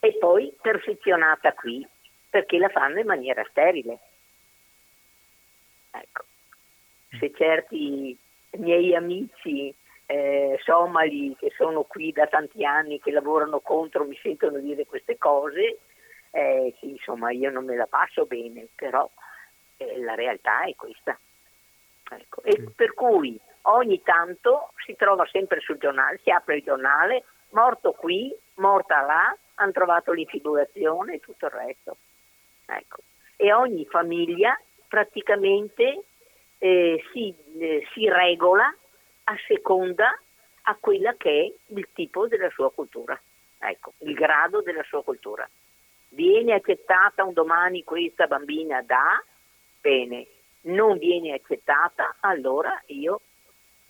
[0.00, 1.86] e poi perfezionata qui
[2.28, 3.98] perché la fanno in maniera sterile.
[5.90, 6.24] Ecco,
[7.18, 8.16] se certi
[8.52, 9.74] miei amici
[10.06, 15.18] eh, somali che sono qui da tanti anni, che lavorano contro, mi sentono dire queste
[15.18, 15.78] cose,
[16.30, 19.08] eh, sì, insomma io non me la passo bene, però
[19.76, 21.18] eh, la realtà è questa.
[22.10, 22.42] Ecco.
[22.42, 27.92] E per cui ogni tanto si trova sempre sul giornale, si apre il giornale, morto
[27.92, 31.96] qui, morta là, hanno trovato l'infibulazione e tutto il resto.
[32.70, 32.98] Ecco.
[33.36, 36.04] E ogni famiglia praticamente
[36.58, 38.74] eh, si, eh, si regola
[39.24, 40.18] a seconda
[40.62, 43.18] a quella che è il tipo della sua cultura,
[43.58, 45.48] ecco, il grado della sua cultura.
[46.10, 49.22] Viene accettata un domani questa bambina da,
[49.80, 50.26] bene,
[50.62, 53.20] non viene accettata, allora io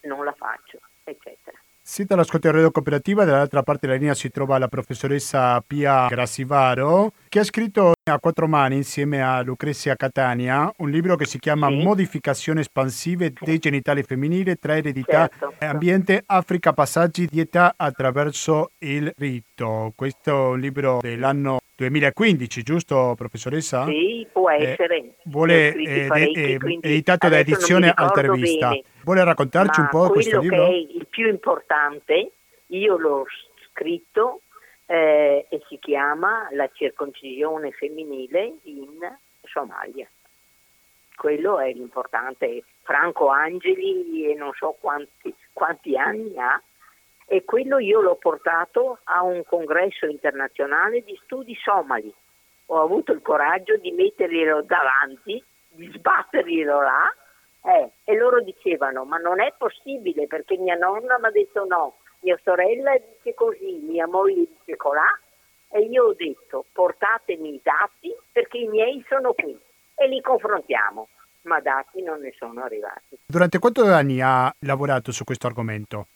[0.03, 1.59] non la faccio, eccetera.
[1.91, 7.39] Siete all'ascolto Radio Cooperativa, dall'altra parte della linea si trova la professoressa Pia Grassivaro, che
[7.39, 11.82] ha scritto a quattro mani insieme a Lucrezia Catania un libro che si chiama sì.
[11.82, 15.55] Modificazioni espansive dei genitali femminili tra eredità certo.
[15.59, 19.95] e ambiente, Africa, passaggi di età attraverso il rito.
[19.97, 23.85] Questo è un libro dell'anno 2015, giusto professoressa?
[23.85, 24.97] Sì, può eh, essere.
[24.97, 28.70] Eh, vuole, eh, eh, editato da edizione Altervista.
[28.70, 30.66] Bene, vuole raccontarci un po' questo libro?
[30.66, 32.33] Quello che è il più importante,
[32.66, 33.24] io l'ho
[33.70, 34.41] scritto
[34.87, 38.99] eh, e si chiama La circoncisione femminile in
[39.45, 40.09] Somalia.
[41.14, 42.64] Quello è l'importante.
[42.83, 46.61] Franco Angeli e non so quanti, quanti anni ha
[47.31, 52.12] e quello io l'ho portato a un congresso internazionale di studi somali.
[52.66, 57.14] Ho avuto il coraggio di metterglielo davanti, di sbatterglielo là
[57.64, 61.99] eh, e loro dicevano ma non è possibile perché mia nonna mi ha detto no,
[62.20, 65.07] mia sorella dice così, mia moglie dice colà
[65.70, 69.57] e io ho detto portatemi i dati perché i miei sono qui
[69.95, 71.09] e li confrontiamo,
[71.43, 73.18] ma dati non ne sono arrivati.
[73.26, 76.07] Durante quanti anni ha lavorato su questo argomento?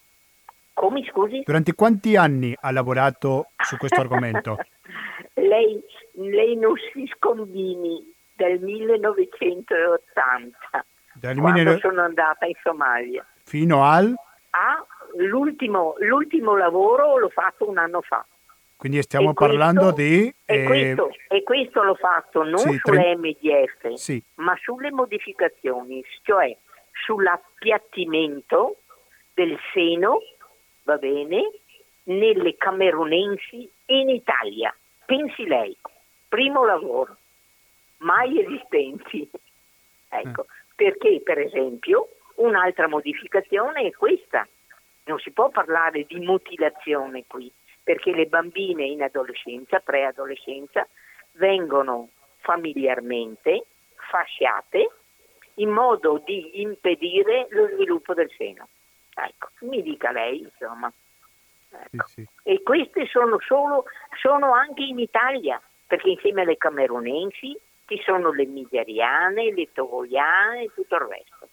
[0.74, 1.42] Come scusi?
[1.44, 4.56] Durante quanti anni ha lavorato su questo argomento?
[5.34, 5.82] lei,
[6.14, 11.80] lei non si scombini del 1980, del quando 19...
[11.80, 13.26] sono andata in Somalia.
[13.44, 14.14] Fino al?
[14.50, 14.84] Ah,
[15.16, 18.24] l'ultimo, l'ultimo lavoro l'ho fatto un anno fa.
[18.76, 20.34] Quindi stiamo e parlando questo, di...
[20.44, 20.64] E, eh...
[20.64, 23.16] questo, e, questo, l'ho fatto non sì, sulle tre...
[23.16, 24.20] MDF, sì.
[24.36, 26.56] ma sulle modificazioni, cioè
[27.04, 28.78] sull'appiattimento
[29.34, 30.18] del seno
[30.84, 31.50] va bene,
[32.04, 34.74] nelle camerunensi e in Italia.
[35.04, 35.76] Pensi lei,
[36.28, 37.16] primo lavoro,
[37.98, 39.28] mai esistenti.
[40.08, 40.74] Ecco, mm.
[40.74, 44.46] perché per esempio un'altra modificazione è questa.
[45.04, 47.50] Non si può parlare di mutilazione qui,
[47.82, 50.86] perché le bambine in adolescenza, preadolescenza,
[51.32, 54.90] vengono familiarmente fasciate
[55.54, 58.68] in modo di impedire lo sviluppo del seno.
[59.14, 60.92] Ecco, mi dica lei, insomma.
[61.70, 62.06] Ecco.
[62.06, 62.28] Sì, sì.
[62.42, 63.84] E queste sono, solo,
[64.20, 70.70] sono anche in Italia, perché insieme alle camerunensi ci sono le nigeriane, le togoliane e
[70.74, 71.48] tutto il resto.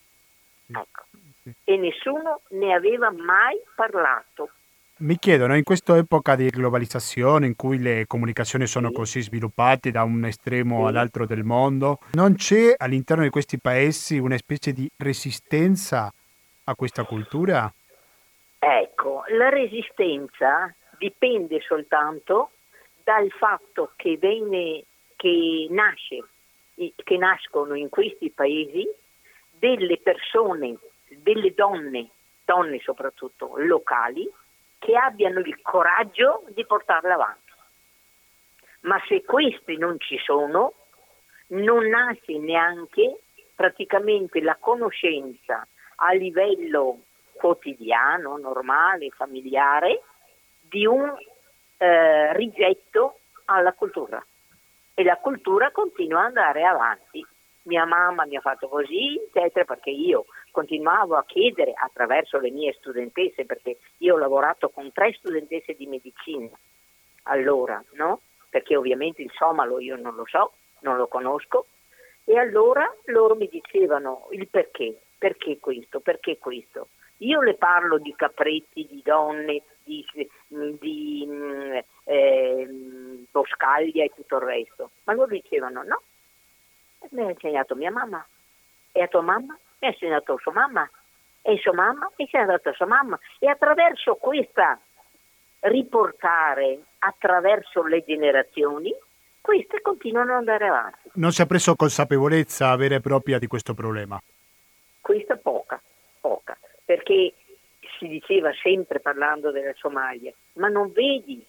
[0.68, 1.04] Ecco.
[1.44, 1.54] Sì.
[1.64, 4.52] E nessuno ne aveva mai parlato.
[5.02, 8.94] Mi chiedono, in questa epoca di globalizzazione in cui le comunicazioni sono sì.
[8.96, 14.36] così sviluppate da un estremo all'altro del mondo, non c'è all'interno di questi paesi una
[14.36, 16.12] specie di resistenza
[16.70, 17.72] a questa cultura?
[18.60, 22.52] Ecco, la resistenza dipende soltanto
[23.04, 24.84] dal fatto che, viene,
[25.16, 26.24] che, nasce,
[26.76, 28.88] che nascono in questi paesi
[29.58, 32.10] delle persone, delle donne,
[32.46, 34.30] donne soprattutto locali,
[34.78, 37.52] che abbiano il coraggio di portarla avanti.
[38.82, 40.74] Ma se queste non ci sono,
[41.48, 43.22] non nasce neanche
[43.56, 45.68] praticamente la conoscenza
[46.00, 47.00] a livello
[47.34, 50.02] quotidiano, normale, familiare,
[50.62, 51.16] di un
[51.78, 54.24] eh, rigetto alla cultura.
[54.94, 57.26] E la cultura continua ad andare avanti.
[57.64, 62.74] Mia mamma mi ha fatto così, eccetera, perché io continuavo a chiedere attraverso le mie
[62.74, 66.50] studentesse, perché io ho lavorato con tre studentesse di medicina
[67.24, 68.22] allora, no?
[68.50, 71.68] Perché ovviamente il somalo io non lo so, non lo conosco,
[72.24, 76.88] e allora loro mi dicevano il perché, perché questo, perché questo.
[77.18, 80.06] Io le parlo di capretti, di donne, di,
[80.48, 81.28] di,
[82.06, 84.92] eh, boscaglia e tutto il resto.
[85.04, 86.02] Ma loro dicevano no,
[87.10, 88.26] mi ha insegnato mia mamma,
[88.94, 90.90] e a tua mamma mi ha insegnato sua mamma,
[91.42, 93.20] e sua mamma mi ha insegnato sua mamma.
[93.38, 94.80] E attraverso questa
[95.62, 98.96] riportare, attraverso le generazioni,
[99.42, 101.12] queste continuano ad andare avanti.
[101.16, 104.18] Non si è preso consapevolezza vera e propria di questo problema?
[105.10, 105.82] Questa poca,
[106.22, 106.56] poca,
[106.86, 107.34] perché
[107.98, 111.44] si diceva sempre parlando della Somalia, ma non vedi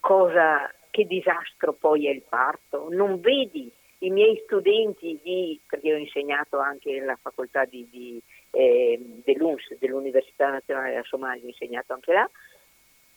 [0.00, 5.98] cosa, che disastro poi è il parto, non vedi i miei studenti di, perché ho
[5.98, 8.18] insegnato anche alla facoltà di, di,
[8.52, 12.30] eh, dell'UNS, dell'Università Nazionale della Somalia, ho insegnato anche là,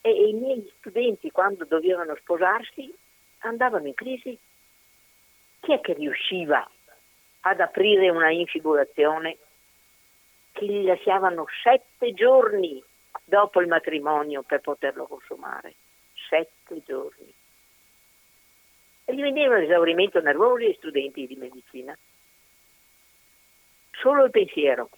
[0.02, 2.93] e, e i miei studenti quando dovevano sposarsi
[3.43, 4.38] andavano in crisi.
[5.62, 6.70] Chi è che riusciva
[7.50, 9.38] ad aprire una infibulazione
[10.52, 12.84] che gli lasciavano sette giorni
[13.24, 15.76] dopo il matrimonio per poterlo consumare?
[16.30, 17.34] Sette giorni.
[19.06, 21.98] E gli veniva l'esaurimento nervoso ai studenti di medicina.
[23.91, 24.89] Solo il pensiero.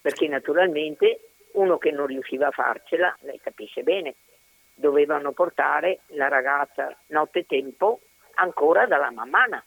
[0.00, 4.14] Perché naturalmente uno che non riusciva a farcela, lei capisce bene,
[4.74, 8.00] dovevano portare la ragazza nottetempo
[8.34, 9.62] ancora dalla mammana,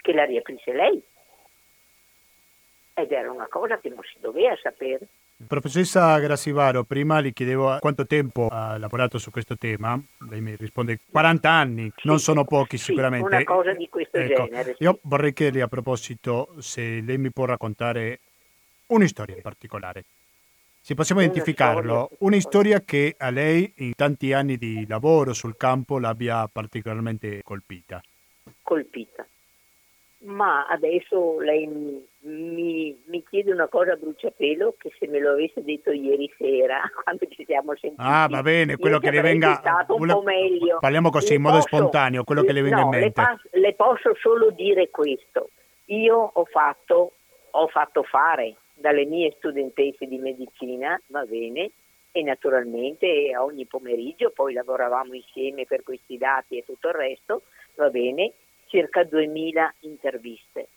[0.00, 1.02] che la riaprisse lei.
[2.94, 5.06] Ed era una cosa che non si doveva sapere.
[5.46, 9.98] Professoressa Grassivaro, prima le chiedevo quanto tempo ha lavorato su questo tema,
[10.28, 13.36] lei mi risponde 40 anni, sì, non sono pochi sì, sicuramente.
[13.36, 14.76] Una cosa di questo ecco, genere.
[14.80, 18.20] Io vorrei chiederle a proposito se lei mi può raccontare
[18.88, 20.04] una storia in particolare.
[20.82, 25.98] Se possiamo identificarlo, una storia che a lei in tanti anni di lavoro sul campo
[25.98, 28.02] l'abbia particolarmente colpita.
[28.62, 29.26] Colpita.
[30.22, 35.64] Ma adesso lei mi, mi, chiede una cosa a bruciapelo che se me lo avesse
[35.64, 38.02] detto ieri sera quando ci siamo sentiti.
[38.04, 40.14] Ah, va bene, quello che le venga un una...
[40.14, 40.78] po' meglio.
[40.78, 43.04] Parliamo così le in modo posso, spontaneo, quello che le venga no, in mente.
[43.06, 45.48] Le, pas- le posso solo dire questo.
[45.86, 47.12] Io ho fatto,
[47.50, 51.70] ho fatto fare dalle mie studentesse di medicina, va bene,
[52.12, 57.42] e naturalmente ogni pomeriggio poi lavoravamo insieme per questi dati e tutto il resto,
[57.76, 58.32] va bene,
[58.70, 60.68] circa 2000 interviste.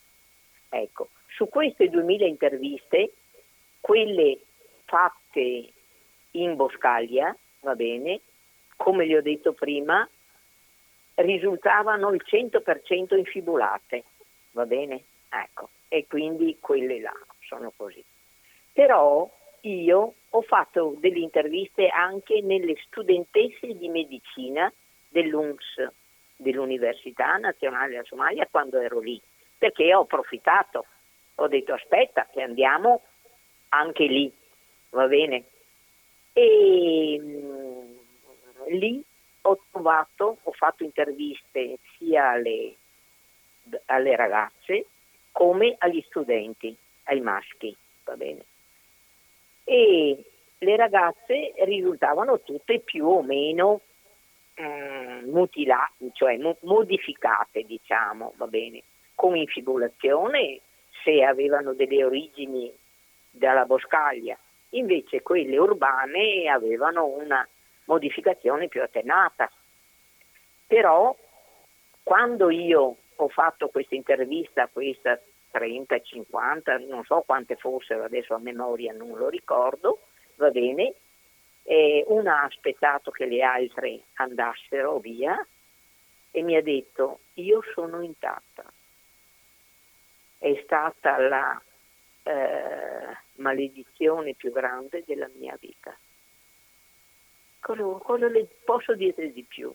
[0.69, 3.13] Ecco, su queste 2000 interviste,
[3.79, 4.39] quelle
[4.85, 5.71] fatte
[6.31, 8.19] in boscaglia, va bene,
[8.75, 10.07] come le ho detto prima,
[11.15, 14.03] risultavano il 100% infibulate,
[14.51, 15.03] va bene?
[15.29, 17.13] Ecco, e quindi quelle là
[17.47, 18.03] sono così.
[18.71, 19.29] Però
[19.61, 24.71] io ho fatto delle interviste anche nelle studentesse di medicina
[25.09, 25.91] dell'UNS,
[26.35, 29.21] dell'Università Nazionale della Somalia, quando ero lì,
[29.57, 30.85] perché ho approfittato,
[31.35, 33.01] ho detto aspetta che andiamo
[33.69, 34.31] anche lì,
[34.89, 35.45] va bene?
[36.33, 39.03] E mh, mm, lì
[39.41, 42.75] ho trovato, ho fatto interviste sia alle,
[43.85, 44.85] alle ragazze
[45.31, 46.75] come agli studenti
[47.05, 47.75] ai maschi,
[48.05, 48.45] va bene?
[49.63, 50.23] E
[50.59, 53.81] le ragazze risultavano tutte più o meno
[54.55, 58.83] eh, mutilate, cioè mo- modificate, diciamo, va bene,
[59.15, 60.59] con infibulazione
[61.03, 62.71] se avevano delle origini
[63.29, 64.37] dalla boscaglia,
[64.69, 67.47] invece quelle urbane avevano una
[67.85, 69.51] modificazione più attenuata.
[70.67, 71.15] Però
[72.03, 75.19] quando io ho fatto questa intervista questa
[75.51, 79.99] 30, 50, non so quante fossero, adesso a memoria non lo ricordo,
[80.35, 80.93] va bene.
[81.63, 85.35] E una ha aspettato che le altre andassero via
[86.31, 88.63] e mi ha detto io sono intatta.
[90.37, 91.61] È stata la
[92.23, 95.97] eh, maledizione più grande della mia vita.
[97.59, 99.73] Cosa, cosa le posso dire di più?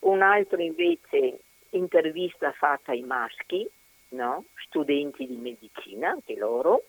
[0.00, 1.40] Un altro invece
[1.70, 3.68] intervista fatta ai maschi,
[4.10, 4.44] no?
[4.66, 6.82] studenti di medicina, anche loro,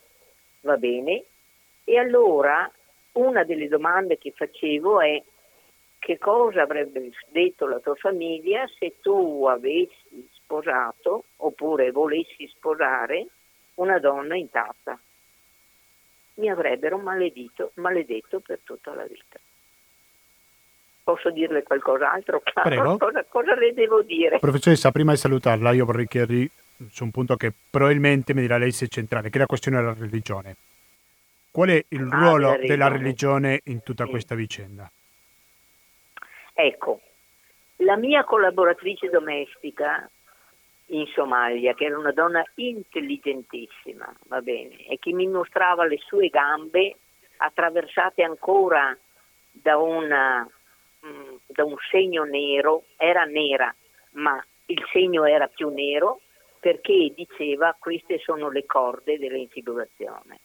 [0.61, 1.23] va bene.
[1.83, 2.69] E allora
[3.17, 5.21] una delle domande che facevo è
[5.99, 13.27] che cosa avrebbe detto la tua famiglia se tu avessi sposato oppure volessi sposare
[13.75, 14.97] una donna intatta.
[16.35, 19.39] Mi avrebbero maledito, maledetto per tutta la vita.
[21.03, 22.41] Posso dirle qualcos'altro?
[22.41, 22.97] Prego.
[22.99, 24.39] Cosa, cosa le devo dire?
[24.39, 26.49] Professoressa, prima di salutarla, io vorrei chiedergli
[26.91, 29.77] su un punto che probabilmente mi dirà lei se è centrale, che è la questione
[29.77, 30.55] della religione.
[31.57, 34.11] Qual è il ah, ruolo della religione in tutta sì.
[34.11, 34.87] questa vicenda?
[36.53, 37.01] Ecco,
[37.77, 40.07] la mia collaboratrice domestica
[40.89, 46.27] in Somalia, che era una donna intelligentissima, va bene, e che mi mostrava le sue
[46.27, 46.95] gambe
[47.37, 48.95] attraversate ancora
[49.49, 50.47] da una
[51.47, 53.73] da un segno nero, era nera,
[54.11, 56.21] ma il segno era più nero
[56.59, 60.39] perché diceva queste sono le corde dell'infibulazione,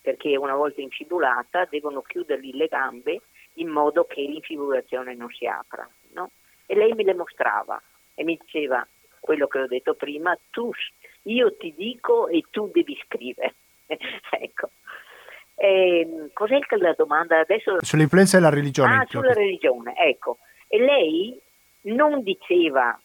[0.00, 3.20] perché una volta infibulata devono chiudergli le gambe
[3.54, 5.88] in modo che l'infibulazione non si apra.
[6.12, 6.30] No?
[6.66, 7.80] E lei me le mostrava
[8.14, 8.86] e mi diceva
[9.20, 10.70] quello che ho detto prima, tu,
[11.22, 13.54] io ti dico e tu devi scrivere.
[13.86, 14.70] ecco.
[15.54, 17.76] E, ehm, cos'è la domanda adesso?
[17.80, 18.94] Sull'influenza della religione.
[18.94, 20.38] Ah, sulla religione, ecco.
[20.68, 21.38] E lei
[21.82, 22.98] non diceva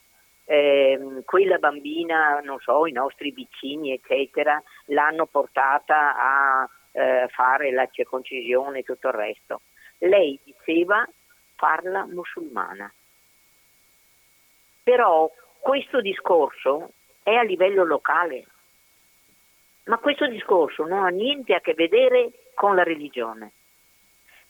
[0.46, 7.88] eh, quella bambina, non so, i nostri vicini, eccetera, l'hanno portata a eh, fare la
[7.92, 9.62] circoncisione e tutto il resto.
[9.98, 11.08] Lei diceva
[11.56, 12.92] farla musulmana.
[14.84, 15.30] Però
[15.60, 16.92] questo discorso
[17.22, 18.46] è a livello locale,
[19.86, 23.52] ma questo discorso non ha niente a che vedere con la religione,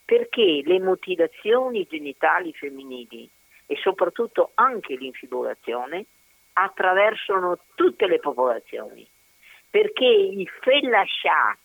[0.03, 3.29] perché le mutilazioni genitali femminili
[3.65, 6.05] e soprattutto anche l'infibulazione
[6.53, 9.07] attraversano tutte le popolazioni,
[9.69, 11.57] perché i Fellascià,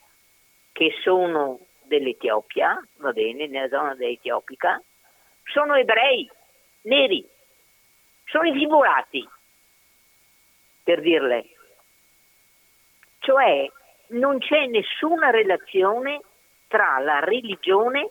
[0.80, 4.82] che sono dell'Etiopia, va bene, nella zona dell'Etiopica,
[5.44, 6.26] sono ebrei,
[6.84, 7.22] neri,
[8.24, 9.28] sono infibulati,
[10.82, 11.44] per dirle.
[13.18, 13.70] Cioè
[14.12, 16.22] non c'è nessuna relazione
[16.66, 18.08] tra la religione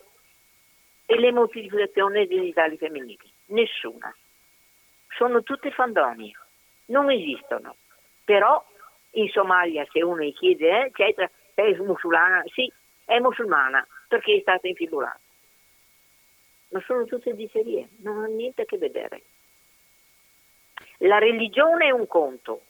[1.06, 4.14] e le modificazioni genitali femminili nessuna.
[5.08, 6.38] Sono tutte fandonie,
[6.86, 7.74] non esistono.
[8.24, 8.64] Però
[9.14, 12.42] in Somalia se uno gli chiede, eh, eccetera, è musulmana?
[12.52, 12.70] Sì,
[13.04, 15.18] è musulmana perché è stata infibulata.
[16.70, 19.22] Ma sono tutte dicerie, non hanno niente a che vedere.
[20.98, 22.62] La religione è un conto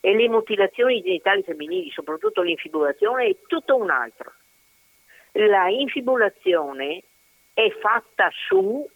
[0.00, 4.32] e le mutilazioni genitali femminili, soprattutto l'infibulazione, è tutto un altro.
[5.32, 7.02] La infibulazione
[7.52, 8.88] è fatta su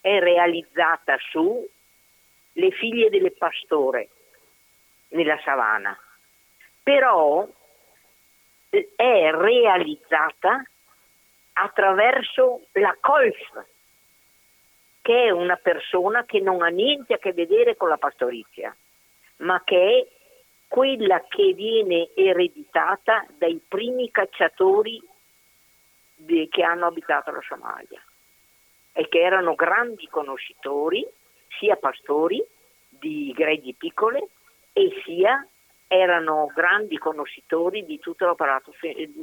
[0.00, 1.66] è realizzata su
[2.54, 4.10] Le figlie delle pastore
[5.08, 5.98] nella savana,
[6.82, 7.48] però
[8.72, 10.64] è realizzata
[11.54, 13.64] attraverso la Colf,
[15.02, 18.74] che è una persona che non ha niente a che vedere con la pastorizia,
[19.38, 20.06] ma che è
[20.68, 25.02] quella che viene ereditata dai primi cacciatori
[26.48, 28.02] che hanno abitato la Somalia
[28.92, 31.06] e che erano grandi conoscitori,
[31.58, 32.42] sia pastori
[32.88, 34.28] di greggi piccole
[34.72, 35.46] e sia
[35.92, 38.72] erano grandi conoscitori di tutto l'apparato,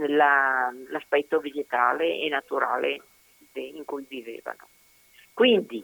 [0.08, 3.02] la, l'aspetto vegetale e naturale
[3.54, 4.68] in cui vivevano.
[5.34, 5.84] Quindi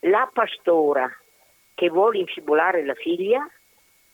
[0.00, 1.10] la pastora
[1.74, 3.46] che vuole infibulare la figlia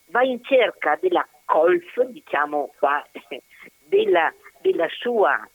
[0.07, 3.05] va in cerca della colf, diciamo qua,
[3.85, 5.47] della, della sua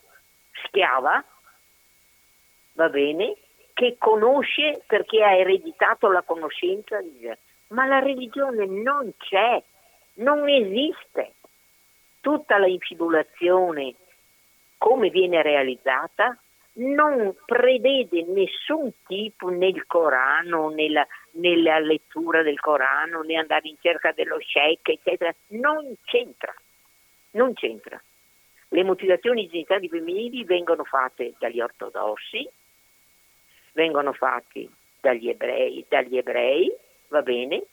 [0.65, 1.23] schiava
[2.73, 3.35] va bene,
[3.73, 6.99] che conosce perché ha ereditato la conoscenza,
[7.69, 9.61] ma la religione non c'è,
[10.21, 11.33] non esiste.
[12.21, 13.95] Tutta la infibulazione,
[14.77, 16.37] come viene realizzata,
[16.73, 24.11] non prevede nessun tipo nel Corano, nella, nella lettura del Corano, né andare in cerca
[24.11, 26.53] dello sheikh, eccetera, non c'entra,
[27.31, 28.01] non c'entra.
[28.69, 32.47] Le mutilazioni genitali femminili vengono fatte dagli ortodossi,
[33.73, 34.69] vengono fatti
[35.01, 36.73] dagli ebrei, dagli ebrei
[37.09, 37.63] va bene,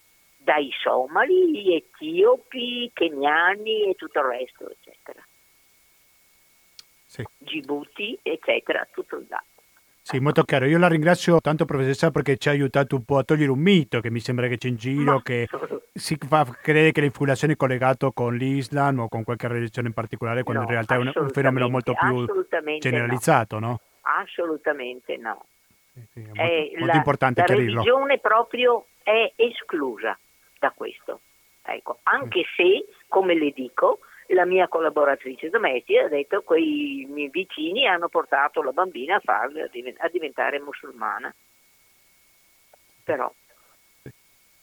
[0.49, 5.23] dai somali, etiopi, keniani e tutto il resto, eccetera.
[7.05, 7.23] Sì.
[7.37, 9.45] Djibouti, eccetera, tutto il dato.
[10.01, 10.65] Sì, molto chiaro.
[10.65, 14.01] Io la ringrazio tanto professoressa perché ci ha aiutato un po' a togliere un mito
[14.01, 15.23] che mi sembra che c'è in giro, Ma...
[15.23, 15.47] che
[15.93, 20.45] si fa credere che l'infibulazione è collegata con l'Islam o con qualche religione in particolare,
[20.45, 22.27] quando no, in realtà è un, fenomeno molto più
[22.79, 23.67] generalizzato, no?
[23.67, 23.81] no?
[24.01, 25.45] Assolutamente no
[26.11, 27.83] sì, è molto, eh, molto la, importante la chiarirlo.
[27.83, 30.19] religione proprio è esclusa
[30.59, 31.21] da questo.
[31.63, 32.55] Ecco, anche mm.
[32.57, 38.09] se, come le dico, la mia collaboratrice domestica ha detto che quei miei vicini hanno
[38.09, 41.35] portato la bambina a, farla, a diventare musulmana.
[43.05, 43.33] Però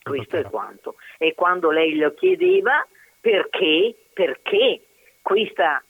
[0.03, 0.95] questo è quanto.
[1.17, 2.85] E quando lei lo chiedeva,
[3.19, 4.85] perché, perché
[5.21, 5.83] questa,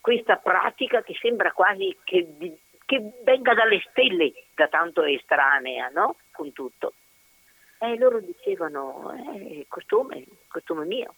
[0.00, 2.58] questa pratica che sembra quasi che
[2.92, 6.16] che venga dalle stelle, da tanto estranea, no?
[6.30, 6.92] Con tutto.
[7.82, 11.16] E loro dicevano, eh, costume, costume mio.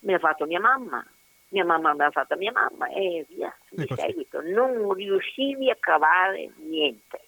[0.00, 1.06] Me l'ha fatto mia mamma,
[1.48, 4.40] mia mamma me l'ha fatta mia mamma e via, di seguito.
[4.40, 7.20] Non riuscivi a cavare niente.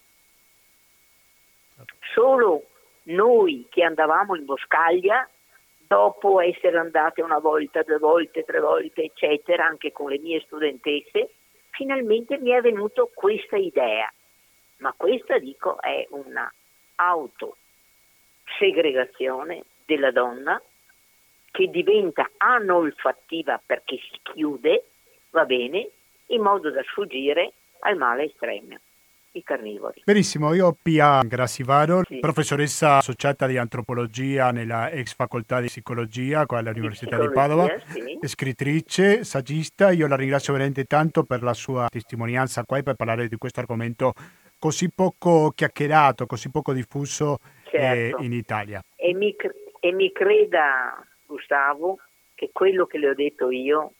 [2.11, 2.63] Solo
[3.03, 5.29] noi che andavamo in boscaglia,
[5.85, 11.35] dopo essere andate una volta, due volte, tre volte, eccetera, anche con le mie studentesse,
[11.69, 14.11] finalmente mi è venuta questa idea.
[14.77, 16.51] ma questa dico è una
[18.45, 20.61] autosegregazione della donna
[21.51, 24.83] che diventa anolfattiva perché si chiude,
[25.31, 25.89] va bene,
[26.27, 28.77] in modo da sfuggire al male estremo
[29.31, 30.01] i carnivori.
[30.05, 32.19] Benissimo, io Pia Grassivaro, sì.
[32.19, 38.17] professoressa associata di antropologia nella ex facoltà di psicologia qua all'Università di, di Padova, sì.
[38.21, 43.27] scrittrice, saggista, io la ringrazio veramente tanto per la sua testimonianza qua e per parlare
[43.27, 44.13] di questo argomento
[44.57, 47.39] così poco chiacchierato, così poco diffuso
[47.77, 48.17] certo.
[48.17, 48.83] eh, in Italia.
[48.95, 49.35] E mi,
[49.79, 51.99] e mi creda Gustavo
[52.33, 53.93] che quello che le ho detto io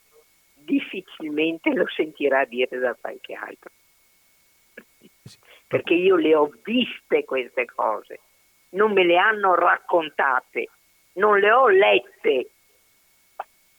[0.54, 3.70] difficilmente lo sentirà dire da qualche altro
[5.66, 8.20] perché io le ho viste queste cose,
[8.70, 10.68] non me le hanno raccontate,
[11.14, 12.50] non le ho lette,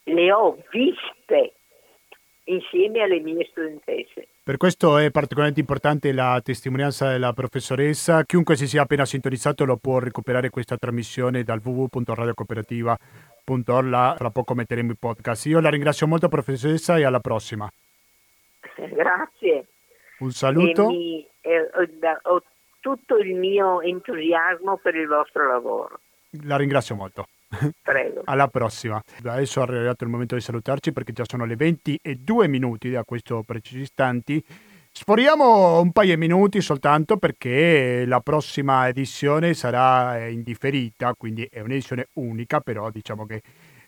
[0.04, 1.54] le ho viste
[2.44, 4.28] insieme alle mie studentesse.
[4.48, 8.24] Per questo è particolarmente importante la testimonianza della professoressa.
[8.24, 14.16] Chiunque si sia appena sintonizzato lo può recuperare questa trasmissione dal www.radiocooperativa.org.
[14.16, 15.44] Tra poco metteremo i podcast.
[15.44, 17.68] Io la ringrazio molto professoressa e alla prossima.
[18.74, 19.66] Grazie.
[20.20, 20.88] Un saluto.
[20.88, 21.68] Mi, eh,
[22.22, 22.42] ho
[22.80, 26.00] tutto il mio entusiasmo per il vostro lavoro.
[26.44, 27.26] La ringrazio molto.
[27.82, 28.22] Prego.
[28.24, 29.02] Alla prossima.
[29.24, 32.90] Adesso è arrivato il momento di salutarci perché già sono le 20 e 2 minuti
[32.90, 34.44] da questo preciso istanti.
[34.90, 42.08] Sforiamo un paio di minuti soltanto perché la prossima edizione sarà indifferita, quindi è un'edizione
[42.14, 43.42] unica, però diciamo che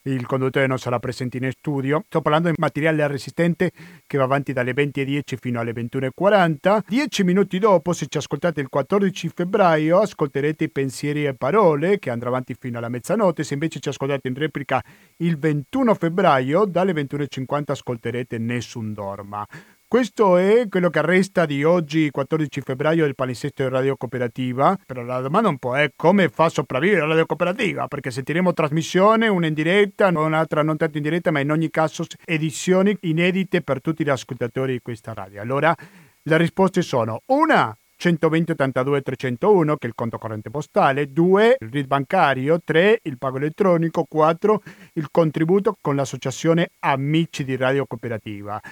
[0.05, 2.03] il conduttore non sarà presente in studio.
[2.07, 3.73] Sto parlando di materiale resistente
[4.07, 6.81] che va avanti dalle 20.10 fino alle 21.40.
[6.87, 12.11] Dieci minuti dopo, se ci ascoltate il 14 febbraio, ascolterete i pensieri e parole che
[12.11, 13.45] andrà avanti fino alla mezzanotte.
[13.45, 14.83] Se invece ci ascoltate in replica
[15.19, 19.47] il 21 febbraio, dalle 21.50 ascolterete Nessun Dorma.
[19.91, 24.79] Questo è quello che resta di oggi, 14 febbraio, del palinsesto di Radio Cooperativa.
[24.87, 27.89] Però la domanda un po' è come fa a sopravvivere la Radio Cooperativa?
[27.89, 32.05] Perché sentiremo trasmissione, una in diretta, un'altra non tanto in diretta, ma in ogni caso
[32.25, 35.41] edizioni inedite per tutti gli ascoltatori di questa radio.
[35.41, 35.75] Allora,
[36.23, 41.69] le risposte sono una 120 82 301 che è il conto corrente postale, 2 il
[41.69, 44.63] RID bancario, 3 il pago elettronico, 4
[44.93, 48.63] il contributo con l'associazione Amici di Radio Cooperativa.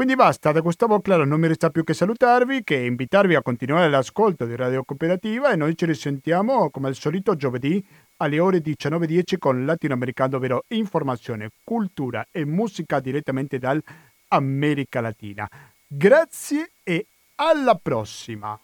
[0.00, 3.90] Quindi basta, da Gustavo Claro non mi resta più che salutarvi, che invitarvi a continuare
[3.90, 7.86] l'ascolto di Radio Cooperativa e noi ci risentiamo come al solito giovedì
[8.16, 15.46] alle ore 19.10 con Latinoamericano, ovvero informazione, cultura e musica direttamente dall'America Latina.
[15.86, 18.58] Grazie e alla prossima!